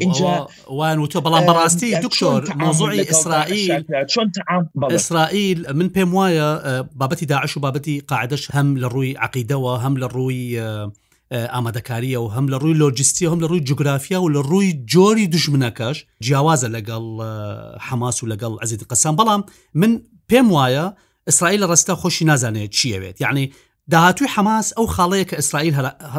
اینجا 0.00 0.48
وان 0.70 0.98
وتۆ 1.04 1.16
بەڵام 1.26 1.44
بەڕاستی 1.50 1.90
دکتۆر 2.04 2.42
مۆزوعی 2.58 3.00
ئیسرائیل 3.08 3.82
چۆن 4.14 4.26
ئیسرائیل 4.92 5.60
من 5.74 5.88
پێم 5.96 6.10
وایە 6.18 6.48
بابەتی 7.00 7.24
داعش 7.26 7.56
و 7.56 7.60
بابەتی 7.60 8.00
قاعدش 8.08 8.42
هەم 8.54 8.68
لە 8.82 8.86
ڕووی 8.94 9.12
عقیدەوە 9.26 9.74
هەم 9.84 9.94
لە 10.02 10.08
ڕووی 10.16 10.43
ڕووی 10.44 10.58
ئامادەکاریە 11.32 12.18
و 12.20 12.26
هەم 12.36 12.46
لە 12.52 12.56
ڕووی 12.62 12.78
لۆجیستی 12.82 13.26
هەم 13.30 13.40
لە 13.42 13.46
ڕووی 13.50 13.60
جوگرافیا 13.60 14.18
و 14.22 14.28
لە 14.32 14.40
ڕووی 14.50 14.72
جۆری 14.94 15.26
دژمنەکەش 15.34 15.96
جیاوازە 16.26 16.68
لەگەڵ 16.76 17.02
حماس 17.88 18.16
و 18.22 18.26
لەگەڵ 18.32 18.54
ئەزیت 18.62 18.82
قەسان 18.90 19.14
بەڵام 19.16 19.42
من 19.74 19.92
پێم 20.32 20.48
وایە 20.54 20.96
ئیسرائیل 21.28 21.62
ڕستە 21.66 21.94
خۆشی 22.02 22.22
نازانێت 22.24 22.72
چیەوێت 22.78 23.20
یعنی 23.20 23.52
داهاتوی 23.90 24.28
حماس 24.34 24.66
ئەو 24.78 24.86
خاڵەیە 24.96 25.24
کە 25.30 25.34
ئیسرائیل 25.36 25.76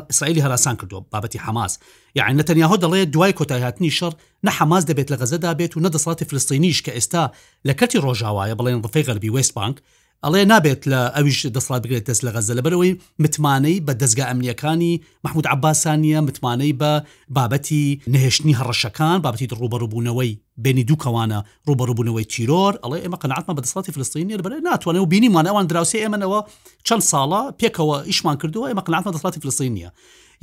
ئیسرائیلی 0.09 0.41
هەراسان 0.45 0.75
کردو 0.81 1.05
بابەتی 1.15 1.39
حماس 1.39 1.79
یعنی 2.15 2.41
نەتەنیاهۆ 2.43 2.77
دەڵێ 2.83 3.01
دوای 3.13 3.33
کۆتایهاتنی 3.39 3.91
شەر 3.99 4.13
نە 4.47 4.49
حماس 4.59 4.83
دەبێت 4.89 5.09
لە 5.13 5.17
غەزەدا 5.21 5.51
بێت 5.59 5.77
و 5.77 5.81
نەدەسڵاتی 5.85 6.25
فلستینیش 6.29 6.81
کە 6.81 6.91
ئێستا 6.97 7.25
لە 7.67 7.73
کەتی 7.79 7.99
ڕۆژاوایە 8.05 8.55
بڵێن 8.59 8.79
ڕفی 8.85 9.03
غەربی 9.07 9.29
وستبانک 9.29 9.77
ئەڵێ 10.25 10.43
نابێت 10.53 10.81
لە 10.91 10.99
ئەویش 11.15 11.39
دەسڵات 11.55 11.81
بگرێت 11.83 12.03
دەست 12.09 12.23
لە 12.25 12.31
غەزە 12.35 12.53
لەبەرەوەی 12.59 12.93
متمانەی 13.23 13.77
بە 13.87 13.93
دەستگا 14.01 14.23
ئەمنیەکانی 14.29 14.93
محمود 15.23 15.45
عباسانیە 15.53 16.19
متمانەی 16.27 16.73
بە 16.81 16.91
بابەتی 17.35 17.83
نهێشتنی 18.13 18.55
هەڕەشەکان 18.59 19.17
بابەتی 19.25 19.47
ڕوبەڕبوونەوەی 19.61 20.31
بینی 20.63 20.83
دووکەوانە 20.89 21.39
ڕوبەڕبوونەوەی 21.67 22.25
تیرۆر 22.33 22.73
ئەڵێ 22.83 22.99
ئمە 23.05 23.17
قەنعاتمە 23.21 23.53
بە 23.57 23.61
دەسڵاتی 23.65 23.91
فلستینی 23.95 24.37
بەرە 24.45 24.57
ناتوانێت 24.69 25.03
و 25.05 25.09
بینی 25.13 25.29
مانەوان 25.35 25.65
دراوسی 25.71 26.01
ئێمەنەوە 26.03 26.39
چەند 26.87 27.03
ساڵە 27.11 27.41
پێکەوە 27.59 27.97
ئیشمان 28.09 28.35
کردووە 28.41 28.67
ئمە 28.71 28.81
قەنعاتمە 28.85 29.11
دەسڵاتی 29.15 29.39
فلستینیە. 29.43 29.89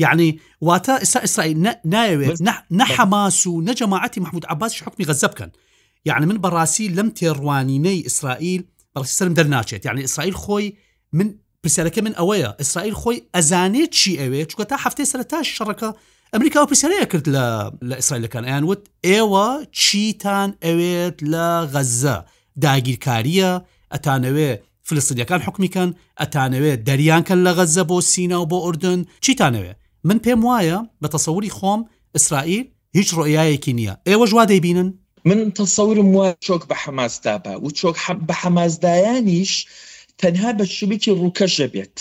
يعني 0.05 0.29
واتە 0.69 0.95
ئێستا 1.03 1.21
ئیسرائیل 1.27 1.59
ناوێت 1.95 2.39
نەحەماس 2.81 3.37
و 3.47 3.53
نەجەماعەتی 3.69 4.19
محمود 4.25 4.45
عباس 4.53 4.73
حکمی 4.87 5.07
غەزەبکەن 5.11 5.51
يعني 6.05 6.27
من 6.27 6.39
بەڕاستی 6.45 6.87
لەم 6.97 7.09
تێڕوانینەی 7.19 7.99
ئیسرائیل 8.09 8.63
بەڵی 8.97 9.07
سرم 9.19 9.35
دەرناچێت 9.39 9.83
یعنی 9.87 10.01
ئیسرائیل 10.03 10.35
خۆی 10.43 10.67
من 11.13 11.29
پرسیارەکە 11.67 11.99
من 12.05 12.13
ئەوەیە 12.19 12.51
ئیسرائیل 12.61 12.95
خۆی 13.01 13.19
ئەزانێت 13.35 13.91
چی 13.99 14.13
ئەوێ 14.21 14.43
چکە 14.53 14.65
تا 14.71 14.77
هەفتەی 14.85 15.05
سەرتا 15.13 15.39
شەڕەکە 15.55 15.91
ئەمریکا 16.33 16.59
و 16.63 16.67
پرسیارەیە 16.71 17.07
کرد 17.13 17.27
لە 17.37 17.45
لە 17.89 17.95
ئیسرائیلەکان 18.01 18.45
ئەیان 18.49 18.65
وت 18.71 18.83
ئێوە 19.11 19.49
چیتان 19.83 20.51
ئەوێت 20.67 21.17
لە 21.33 21.49
غەزە 21.75 22.17
داگیرکاریە 22.65 23.53
ئەتانەوێ 23.95 24.51
فلستینیەکان 24.89 25.41
حکمیکەن 25.47 25.91
ئەتانەوێت 26.21 26.81
دەریانکەن 26.89 27.41
لە 27.47 27.53
غەزە 27.59 27.83
بۆ 27.91 27.97
سینا 28.13 28.39
و 28.43 28.47
بۆ 28.51 28.59
ئوردن 28.65 29.01
چیتانەوێ 29.27 29.73
من 30.09 30.19
پێم 30.25 30.41
وایە 30.49 30.79
بە 31.03 31.09
تەسەوری 31.15 31.55
خۆم 31.59 31.81
ئیسرائیل 32.17 32.67
هیچ 32.99 33.09
ڕۆیایەکی 33.19 33.73
نییە 33.79 33.95
ئێوە 34.09 34.25
ژوا 34.31 34.45
دەیبینن 34.53 34.89
من 35.29 35.41
تەسەورم 35.59 36.09
وای 36.17 36.33
چۆک 36.47 36.63
بە 36.71 36.77
حەمازدا 36.83 37.35
بە 37.45 37.53
و 37.65 37.69
چۆک 37.79 37.97
بە 38.29 38.35
حەمازدایانیش 38.43 39.53
تەنها 40.21 40.51
بە 40.59 40.65
شوبێکی 40.77 41.17
ڕووکەشە 41.21 41.67
بێت. 41.75 41.97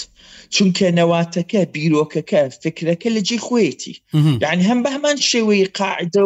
چونکە 0.56 0.88
نەواتەکە 1.00 1.62
بیرۆکەکە 1.76 2.42
فکرەکە 2.64 3.10
لەجێ 3.16 3.38
خوێتی 3.46 3.96
یعنی 4.44 4.64
هەم 4.70 4.80
بە 4.84 4.90
هەمان 4.96 5.18
شێوەی 5.32 5.66
قاعدە 5.80 6.24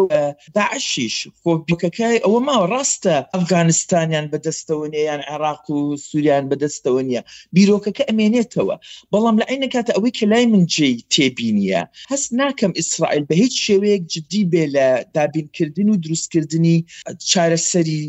باشیش 0.57 1.15
خۆ 1.41 1.51
بکەکە 1.67 2.07
ئەوە 2.23 2.39
ماوە 2.47 2.65
ڕاستە 2.73 3.15
ئەفغانستانیان 3.33 4.25
بەدەستەوە 4.33 4.85
نیان 4.93 5.21
عێراق 5.29 5.63
و 5.75 5.79
سووریان 6.05 6.43
بەدەستەوە 6.51 7.01
نیە 7.09 7.21
بیرۆکەکە 7.55 8.03
ئەمێنێتەوە 8.09 8.75
بەڵام 9.11 9.35
لە 9.41 9.45
عینە 9.51 9.67
کاتە 9.73 9.91
ئەوەی 9.95 10.13
کە 10.17 10.25
لای 10.31 10.45
من 10.53 10.63
جێ 10.73 10.89
تێبینیە 11.13 11.81
هەست 12.11 12.27
ناکەم 12.41 12.71
ئیسرائیل 12.79 13.23
بە 13.29 13.35
هیچ 13.43 13.53
شێوەیەک 13.65 14.03
جدی 14.13 14.43
بێ 14.51 14.63
لە 14.75 14.87
دابینکردن 15.15 15.87
و 15.91 15.99
دروستکردنی 16.05 16.77
چارەسەری 17.29 17.99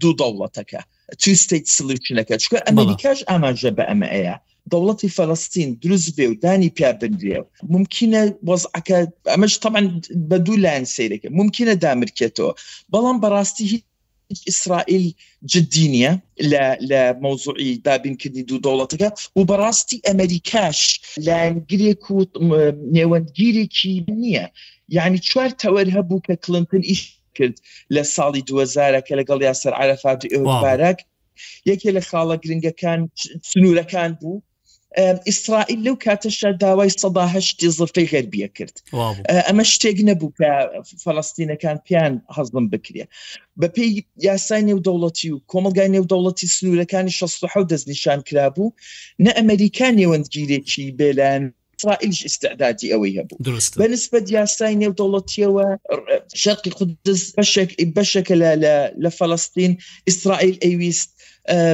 دوو 0.00 0.12
دەوڵەتەکە 0.20 0.80
توی 1.22 1.34
ستیت 1.44 1.66
سلوچنەکە 1.76 2.34
چکە 2.42 2.58
ئەمریکاش 2.66 3.18
ئاماژە 3.30 3.70
بە 3.78 3.84
ئەمە 3.90 4.08
ئەیە 4.16 4.36
دەوڵەتی 4.72 5.14
فەلستین 5.16 5.70
دروست 5.82 6.08
بێ 6.16 6.26
و 6.30 6.34
دانی 6.44 6.70
پیا 6.76 6.90
بندێ 7.00 7.38
ممکنە 7.74 8.20
وەزعەکە 8.50 8.98
ئەمەش 9.32 9.54
طبعا 9.64 9.80
بە 10.30 10.36
دوو 10.46 10.56
لایەن 10.64 10.86
سیرەکە 10.94 11.28
ممکنە 11.40 11.74
دامرکێتەوە 11.84 12.52
بەڵام 12.92 13.16
بەڕاستی 13.24 13.64
هیچ 13.72 14.40
ئیسرائیل 14.48 15.04
جدینە 15.52 16.12
لە 16.90 17.02
مۆزوعی 17.24 17.70
دابینکردنی 17.86 18.42
دوو 18.48 18.62
دەوڵەتەکە 18.66 19.08
و 19.36 19.40
بەڕاستی 19.50 20.02
ئەمریکاش 20.08 20.80
لاینگرێک 21.28 22.04
و 22.14 22.16
نێوەندگیرێکی 22.96 23.92
نییە 24.22 24.46
یعنی 24.96 25.18
چوار 25.28 25.50
تەوەر 25.62 25.88
هەبوو 25.96 26.24
کە 26.26 26.34
کلنتن 26.44 26.82
ئیش 26.90 27.02
کرد 27.36 27.56
لە 27.94 28.02
ساڵی 28.14 28.42
2000 28.42 29.00
کە 29.06 29.12
لەگەڵ 29.20 29.40
یاسەر 29.48 29.72
عرفات 29.80 30.20
ئێوەبارەك 30.32 30.98
یەکێ 31.70 31.90
لە 31.96 32.02
خاڵە 32.10 32.36
گرنگەکان 32.42 33.00
سنوورەکان 33.50 34.12
بوو 34.20 34.38
ئیسرائیل 35.28 35.80
لەو 35.86 35.96
کاتەشە 36.04 36.50
داوای 36.62 36.92
سەداهشتی 37.02 37.66
زفی 37.78 38.06
غەربیە 38.12 38.48
کرد 38.56 38.74
ئەمە 39.48 39.64
شتێک 39.72 39.98
نەبوو 40.08 40.34
کە 40.38 40.50
فلستینەکان 41.04 41.76
پیان 41.86 42.12
حەزم 42.36 42.64
بکرێ 42.72 43.04
بە 43.60 43.68
پێی 43.74 43.90
یاسای 44.28 44.62
نێو 44.70 44.80
دەوڵەتی 44.86 45.28
و 45.32 45.42
کۆمەلگای 45.52 45.92
نێو 45.96 46.06
دەوڵەتی 46.12 46.52
سنوورەکانی 46.56 47.10
16 47.18 47.46
دەستنیشان 47.70 48.20
کرابوو 48.28 48.74
نە 49.24 49.30
ئەمریکا 49.38 49.88
نێوەندگیرێکی 50.00 50.94
بێلان 50.98 51.42
اسرائیلش 51.78 52.20
استعدادی 52.28 52.92
ئەوەی 52.92 53.16
هەبوو 53.18 53.42
درست 53.48 53.70
بەنسبت 53.80 54.24
یاسای 54.38 54.78
نێودەوڵەتیەوە 54.82 55.66
شەرقی 56.42 56.70
خودز 56.76 57.20
بەشێکە 57.96 58.34
لە 58.42 58.50
لە 59.04 59.10
فلستین 59.18 59.72
ئیسرائیل 60.08 60.56
ئەویست 60.64 61.08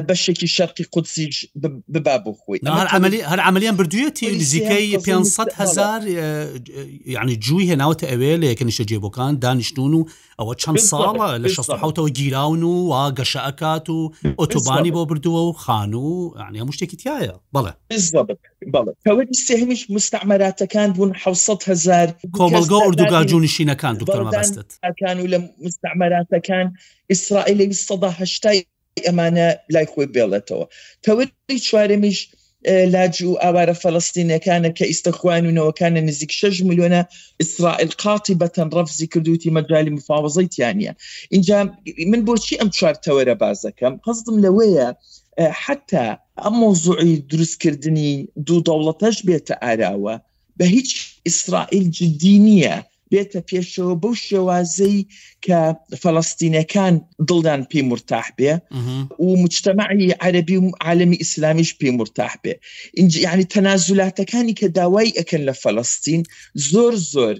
بەشێکی 0.08 0.48
شەرقی 0.56 0.84
قودسی 0.92 1.26
ببا 1.94 2.16
بۆ 2.24 2.32
خۆی 2.40 2.58
هەر 3.32 3.38
عملیان 3.50 3.76
بردوویەتی 3.78 4.28
نزیکەی 4.42 4.96
500 5.06 5.52
هزار 5.60 6.00
یعنی 7.16 7.34
جووی 7.44 7.66
هێناوتە 7.72 8.04
ئەوێ 8.10 8.32
لە 8.40 8.46
یەکەنیشە 8.52 8.84
جێبەکان 8.90 9.32
دانیشتون 9.44 9.92
و 9.98 10.04
ئەوە 10.40 10.54
چەند 10.62 10.78
ساڵە 10.90 11.28
لە 11.44 11.48
16ەوە 11.56 12.10
گیراون 12.18 12.62
و 12.62 12.72
وا 12.90 13.04
گەشە 13.18 13.40
ئەکات 13.46 13.86
و 13.90 13.98
ئۆتۆبانی 14.40 14.92
بۆ 14.96 15.02
بردووە 15.08 15.40
و 15.48 15.52
خان 15.62 15.92
و 15.94 16.06
یعنی 16.40 16.56
هەموو 16.60 16.74
شتێکی 16.78 16.96
تایە 17.04 17.34
بەڵێ 17.54 17.72
بەڵێ 18.74 18.92
سێهمیش 19.48 19.82
مستعمراتەکان 19.96 20.88
بوون 20.96 21.10
600 21.12 21.62
هزار 21.70 22.06
کۆمەلگە 22.38 22.78
ئوردوگا 22.84 23.20
جوونشینەکان 23.30 23.94
دوکتۆر 24.00 24.22
مەبەستت 24.28 24.70
ئەکان 24.88 25.16
و 25.20 25.26
لە 25.32 25.38
مستعمراتەکان 25.66 26.66
ئیسرائیلی 27.10 27.64
1970 27.66 28.66
ئەمانە 29.06 29.44
لای 29.74 29.86
خۆی 29.92 30.12
بێڵێتەوە 30.14 30.66
تەوری 31.04 31.58
چوارەمیش 31.66 32.18
لاج 32.94 33.16
و 33.28 33.32
ئاوارە 33.42 33.74
فەلستینەکانە 33.82 34.70
کە 34.78 34.84
ئیسەخوانونەوەکانە 34.90 36.00
نزیک 36.08 36.32
6 36.40 36.56
میلیۆنە 36.68 37.00
ئیسرائیل 37.40 37.90
قاتی 38.02 38.38
بەتەن 38.40 38.68
ڕفزی 38.78 39.06
کردوتی 39.12 39.54
مەجای 39.56 39.86
مفاوزەیتیانە 39.98 40.92
اینجا 41.34 41.56
من 42.10 42.20
بۆچی 42.28 42.58
ئەم 42.60 42.68
چوارتەوەرە 42.78 43.34
بازەکەم 43.42 43.94
قەزم 44.04 44.36
لەوەیە 44.44 44.88
حتا 45.64 46.06
ئەم 46.42 46.54
مۆزوعی 46.62 47.14
دروستکردنی 47.30 48.10
دوو 48.46 48.58
دەوڵەتەش 48.68 49.16
بێتە 49.26 49.54
ئاراوە 49.64 50.14
بە 50.58 50.66
هیچ 50.76 50.90
ئیسرائیل 51.26 51.84
جدی 51.98 52.34
نییە 52.48 52.76
بێتە 53.12 53.40
پێشەوە 53.50 53.94
بەو 54.02 54.14
شێوازەی 54.26 54.98
کە 55.44 55.58
فەڵستینەکان 56.02 56.94
دڵدان 57.28 57.60
پێی 57.70 57.82
مرتاح 57.90 58.26
بێ 58.38 58.52
و 59.24 59.26
مجتتەمەعی 59.44 60.16
عەربی 60.24 60.56
و 60.58 60.62
عالمی 60.86 61.20
ئیسلامیش 61.22 61.70
پێی 61.80 61.92
مرتاح 62.00 62.32
بێ 62.42 62.54
اینج 62.98 63.12
یعنی 63.26 63.44
تەنازولاتەکانی 63.54 64.54
کە 64.60 64.66
داوای 64.78 65.16
ئەکەن 65.18 65.42
لە 65.48 65.54
فەڵستین 65.62 66.22
زۆر 66.70 66.94
زۆر 67.12 67.36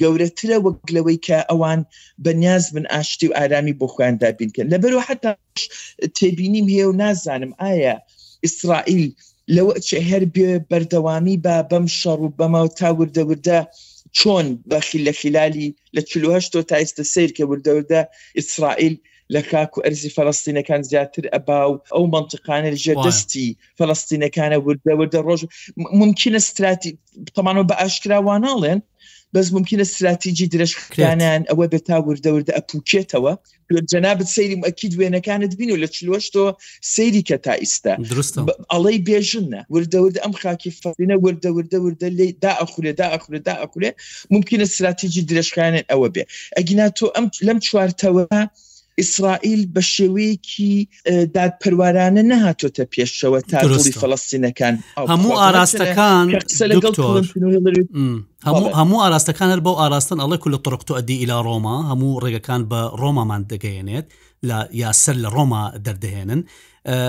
گەورەترە 0.00 0.56
وەک 0.66 0.80
لەوەی 0.94 1.18
کە 1.26 1.38
ئەوان 1.50 1.80
بەنیاز 2.24 2.64
من 2.74 2.86
ئاشتی 2.92 3.26
و 3.28 3.36
ئارامی 3.38 3.78
بۆ 3.80 3.86
خویاندا 3.94 4.28
بینکەن 4.38 4.66
لە 4.72 4.76
بەرەوە 4.82 5.02
حتا 5.10 5.30
تێبینیم 6.18 6.66
هەیە 6.74 6.86
و 6.88 6.92
نازانم 7.02 7.52
ئایا 7.62 7.94
ئیسرائیل 8.44 9.04
لەوە 9.54 9.72
هەر 10.10 10.24
بێ 10.34 10.50
بەردەوامی 10.70 11.36
با 11.44 11.56
بەم 11.70 11.86
شەڕ 11.98 12.18
و 12.24 12.34
بەمە 12.38 12.60
و 12.64 12.68
تاوردەوردە 12.78 13.58
چۆن 14.18 14.46
بەخی 14.72 14.98
لە 15.06 15.12
خلالی 15.20 15.68
لە 15.96 16.00
1970 16.16 16.66
تا 16.68 16.76
ئێستا 16.80 17.02
سیر 17.12 17.30
کە 17.36 17.42
وردەوردا 17.50 18.00
ئیسرائیل 18.38 18.94
لە 19.34 19.40
خاک 19.50 19.72
و 19.78 19.82
ئەرزی 19.84 20.10
فلستینەکان 20.16 20.80
زیاتر 20.90 21.24
ئەبا 21.34 21.60
و 21.70 21.74
ئەو 21.94 22.04
منطقانە 22.14 22.68
لەژێ 22.76 22.94
دەستی 23.06 23.48
فلستینەکانە 23.78 24.56
وردە 24.66 24.92
وردە 24.98 25.20
ڕۆژ 25.26 25.40
ممکنە 26.00 26.38
استراتی 26.42 26.90
تەمانەوە 27.36 27.68
بە 27.70 27.74
ئاشکراوانناڵێن 27.80 28.80
بەس 29.34 29.48
ممکنە 29.56 29.82
استراتیژی 29.86 30.46
درێژکرانیان 30.54 31.42
ئەوە 31.50 31.66
بە 31.72 31.78
تاوردەوردە 31.88 32.52
ئەپوکێتەوە 32.56 33.32
جەنابەت 33.92 34.28
سەیری 34.36 34.56
ئەکی 34.68 34.88
دوێنەکانت 34.92 35.52
بین 35.58 35.70
و 35.72 35.80
لە 35.82 35.88
چلوشتۆ 35.94 36.42
سەیری 36.94 37.22
کە 37.28 37.36
تا 37.44 37.54
ئیستا 37.62 37.94
ئەڵی 38.72 38.98
بێژنە 39.08 39.60
وردەورد 39.74 40.16
ئەم 40.24 40.32
خاکی 40.40 40.70
فینە 40.80 41.16
وردەوردە 41.24 41.78
وردە 41.84 42.08
لی 42.18 42.28
دا 42.44 42.52
ئەخورێ 42.60 42.92
دا 43.00 43.06
ئەخورێ 43.14 43.40
دا 43.48 43.54
ئەخورێ 43.62 43.90
ممکنە 44.34 44.62
استراتیژی 44.68 45.26
درێژکانێت 45.30 45.86
ئەوە 45.92 46.08
بێ 46.14 46.24
ئەگینا 46.56 46.86
تۆ 46.98 47.06
ئەم 47.16 47.24
لەم 47.46 47.58
چوارتەوە 47.66 48.24
ئیسرائیل 49.00 49.62
بە 49.74 49.82
شێوەیەکی 49.94 50.74
دادپەروارانە 51.36 52.22
نەهاتۆتە 52.32 52.84
پێشەوە 52.92 53.40
تاڵی 53.52 53.92
فلستینەکان 54.00 54.74
هەموو 55.12 55.32
ئاراستەکان 55.42 56.26
هەموو 58.48 58.68
هەموو 58.80 59.02
ئاراستەکان 59.04 59.48
هەر 59.54 59.60
بۆ 59.66 59.72
ئاراستن 59.80 60.18
ئەڵێ 60.22 60.38
کو 60.42 60.48
لە 60.54 60.58
تڕقتو 60.64 60.96
ئەدی 60.98 61.16
ئیلا 61.20 61.38
ڕۆما 61.46 61.76
هەموو 61.90 62.20
ڕێگەکان 62.24 62.62
بە 62.70 62.80
ڕۆمامان 63.00 63.42
دەگەێنێت 63.52 64.06
لە 64.48 64.58
یاسەر 64.82 65.16
لە 65.24 65.28
ڕۆما 65.36 65.62
دەردەهێنن 65.86 66.40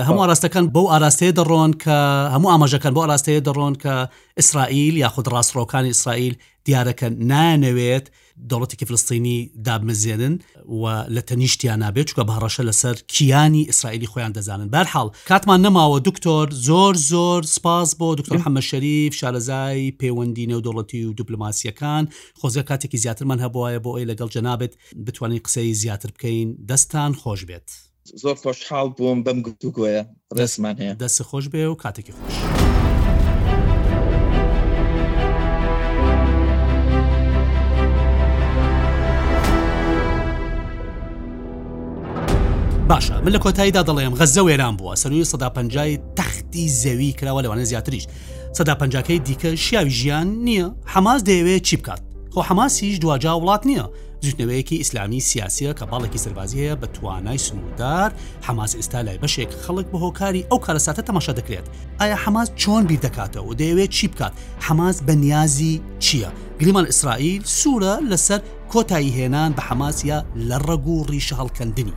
هەموو 0.08 0.22
ئاراستەکان 0.24 0.64
بەو 0.74 0.86
ئاراستەیە 0.92 1.32
دەڕۆن 1.40 1.72
کە 1.84 1.98
هەموو 2.34 2.50
ئاماژەکان 2.52 2.92
بۆ 2.94 3.00
ئاراستەیە 3.04 3.40
دەڕۆن 3.48 3.74
کە 3.82 3.94
ئیسرائیل 4.38 4.94
یاخود 5.04 5.26
ڕاستڕۆکانی 5.34 5.90
ئیسرائیل 5.94 6.34
دیارەکە 6.68 7.08
نانەوێت 7.30 8.06
دەوڵەتێکی 8.50 8.84
فلستینی 8.88 9.50
دابمەزێنن 9.64 10.34
و 10.70 11.04
لە 11.14 11.22
تەنیشتیان 11.28 11.78
نابێت 11.84 12.06
چکە 12.10 12.22
بەڕەشە 12.30 12.62
لەسەر 12.68 12.96
کیانی 13.14 13.62
ئیسرائیلی 13.70 14.06
خۆیان 14.12 14.32
دەزانن 14.38 14.68
بەرحاڵ 14.74 15.08
کاتمان 15.28 15.60
نەماوە 15.66 15.98
دکتۆر 16.08 16.46
زۆر 16.68 16.94
زۆر 17.12 17.42
سپاس 17.56 17.90
بۆ 17.98 18.08
دکتۆر 18.18 18.38
حەمە 18.44 18.62
شەریف 18.70 19.12
شارەزای 19.20 19.92
پەیوەندی 20.00 20.48
نێودوڵەتی 20.50 21.02
و 21.08 21.12
دوبلوماسیەکان 21.18 22.04
خۆزە 22.40 22.62
کاتێکی 22.68 22.98
زیاترمان 23.04 23.38
هەبواە 23.44 23.78
بۆ 23.84 23.90
ئەی 23.96 24.06
لەگەڵ 24.10 24.28
جەنابێت 24.34 24.74
بتوانین 25.06 25.40
قسەی 25.46 25.74
زیاتر 25.74 26.10
بکەین 26.16 26.48
دەستان 26.70 27.12
خۆش 27.20 27.40
بێت. 27.48 27.68
زۆر 28.22 28.34
خۆشحاڵ 28.42 28.88
بووم 28.98 29.18
بەم 29.24 29.38
گفتوگوۆیە 29.46 30.02
ڕێسمان 30.38 30.76
هەیە 30.80 30.94
دەست 31.02 31.22
خۆش 31.28 31.46
بێ 31.52 31.62
و 31.70 31.74
کاتێکی 31.82 32.12
خۆش. 32.16 32.76
باشە 42.88 43.10
من 43.20 43.30
لە 43.34 43.38
کۆتاییدا 43.44 43.82
دەڵێم 43.88 44.14
غەزە 44.20 44.40
وێران 44.46 44.74
بووە 44.80 44.94
سەروی 45.02 45.24
سەدا 45.30 45.48
پنجای 45.58 45.98
تەختی 46.18 46.68
زەوی 46.82 47.12
کراوە 47.18 47.42
لەوانە 47.44 47.58
زیاتریش 47.64 48.04
سەدا 48.58 48.74
پنجەکەی 48.82 49.20
دیکە 49.28 49.46
شیاوی 49.64 49.90
ژیان 49.98 50.26
نییە 50.46 50.66
حماز 50.92 51.20
دەیەوێت 51.28 51.62
چی 51.68 51.76
بکات 51.76 52.00
خۆ 52.34 52.38
حماسیش 52.48 52.98
دواجا 52.98 53.34
وڵات 53.40 53.62
نییە 53.68 53.84
زوتنەوەیەکی 54.24 54.72
ئیسلامی 54.80 55.20
سیاسیە 55.20 55.72
کە 55.78 55.84
باڵێکی 55.90 56.16
سربازی 56.18 56.56
هەیە 56.58 56.76
بە 56.82 56.86
توانای 56.86 57.38
سنوودار 57.38 58.12
حماس 58.42 58.76
ئێستا 58.76 58.98
لای 59.06 59.18
بەشێک 59.22 59.50
خەڵک 59.64 59.86
بە 59.92 59.98
هۆکاری 60.04 60.44
ئەو 60.50 60.58
کارەساتە 60.66 61.02
تەماشا 61.08 61.32
دەکرێت 61.38 61.66
ئایا 62.00 62.16
حماس 62.24 62.48
چۆن 62.62 62.82
بیر 62.88 63.00
دەکاتەوە 63.06 63.44
و 63.50 63.54
دەیەوێت 63.60 63.90
چی 63.96 64.08
بکات 64.08 64.32
حماس 64.60 64.96
بە 65.06 65.12
نیازی 65.24 65.80
چییە 66.06 66.30
گریمان 66.60 66.86
ئیسرائیل 66.86 67.42
سوورە 67.60 67.94
لەسەر 68.12 68.40
کۆتایی 68.72 69.10
هێنان 69.18 69.50
بە 69.56 69.62
حماسیە 69.68 70.18
لە 70.48 70.56
ڕەگو 70.66 70.94
و 71.00 71.06
ڕیشە 71.10 71.34
هەڵکەندنی 71.40 71.94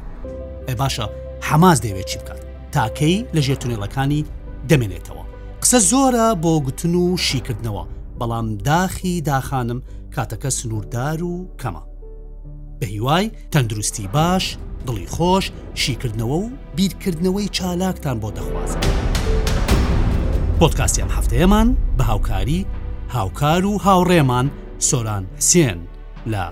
ئەی 0.71 0.79
باشە 0.89 1.07
حەماز 1.49 1.77
دەیەوێت 1.83 2.05
چی 2.11 2.17
بکات 2.19 2.41
تاکەی 2.75 3.17
لە 3.35 3.41
ژێر 3.45 3.57
تونێڵەکانی 3.61 4.21
دەمێنێتەوە 4.69 5.23
قسە 5.61 5.79
زۆرە 5.91 6.27
بۆ 6.43 6.51
گوتن 6.65 6.95
و 6.95 7.17
شیکردنەوە 7.27 7.83
بەڵام 8.19 8.47
داخی 8.67 9.21
داخانم 9.29 9.79
کاتەکە 10.15 10.49
سنووردار 10.59 11.19
و 11.23 11.33
کەمە 11.61 11.83
بە 12.79 12.85
هیوای 12.93 13.25
تەندروستی 13.53 14.07
باش 14.13 14.43
دڵی 14.87 15.07
خۆش 15.15 15.45
شیکردنەوە 15.83 16.37
و 16.45 16.49
بیرکردنەوەی 16.77 17.49
چالاکتان 17.57 18.17
بۆ 18.21 18.29
دەخوازم 18.37 18.81
پۆتکاسیان 20.59 21.11
هەفتەیەمان 21.17 21.67
بە 21.97 22.03
هاوکاری 22.11 22.65
هاوکار 23.15 23.65
و 23.65 23.73
هاوڕێمان 23.85 24.47
سۆران 24.89 25.23
حسێن 25.37 25.79
لە 26.31 26.43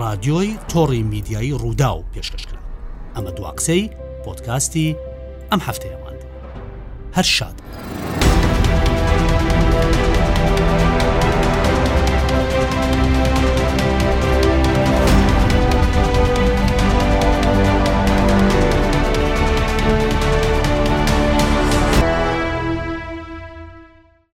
رادیۆی 0.00 0.50
تۆڕی 0.72 1.02
میدیایی 1.12 1.52
ڕوودا 1.60 1.90
و 1.98 2.04
پێشکەشکرا 2.14 2.61
ئەمە 3.16 3.30
دواکسەی 3.38 3.82
پۆتکاستی 4.24 4.96
ئەم 5.50 5.60
هەفتەیەمان 5.68 6.16
هەر 7.16 7.26
شاد. 7.36 7.56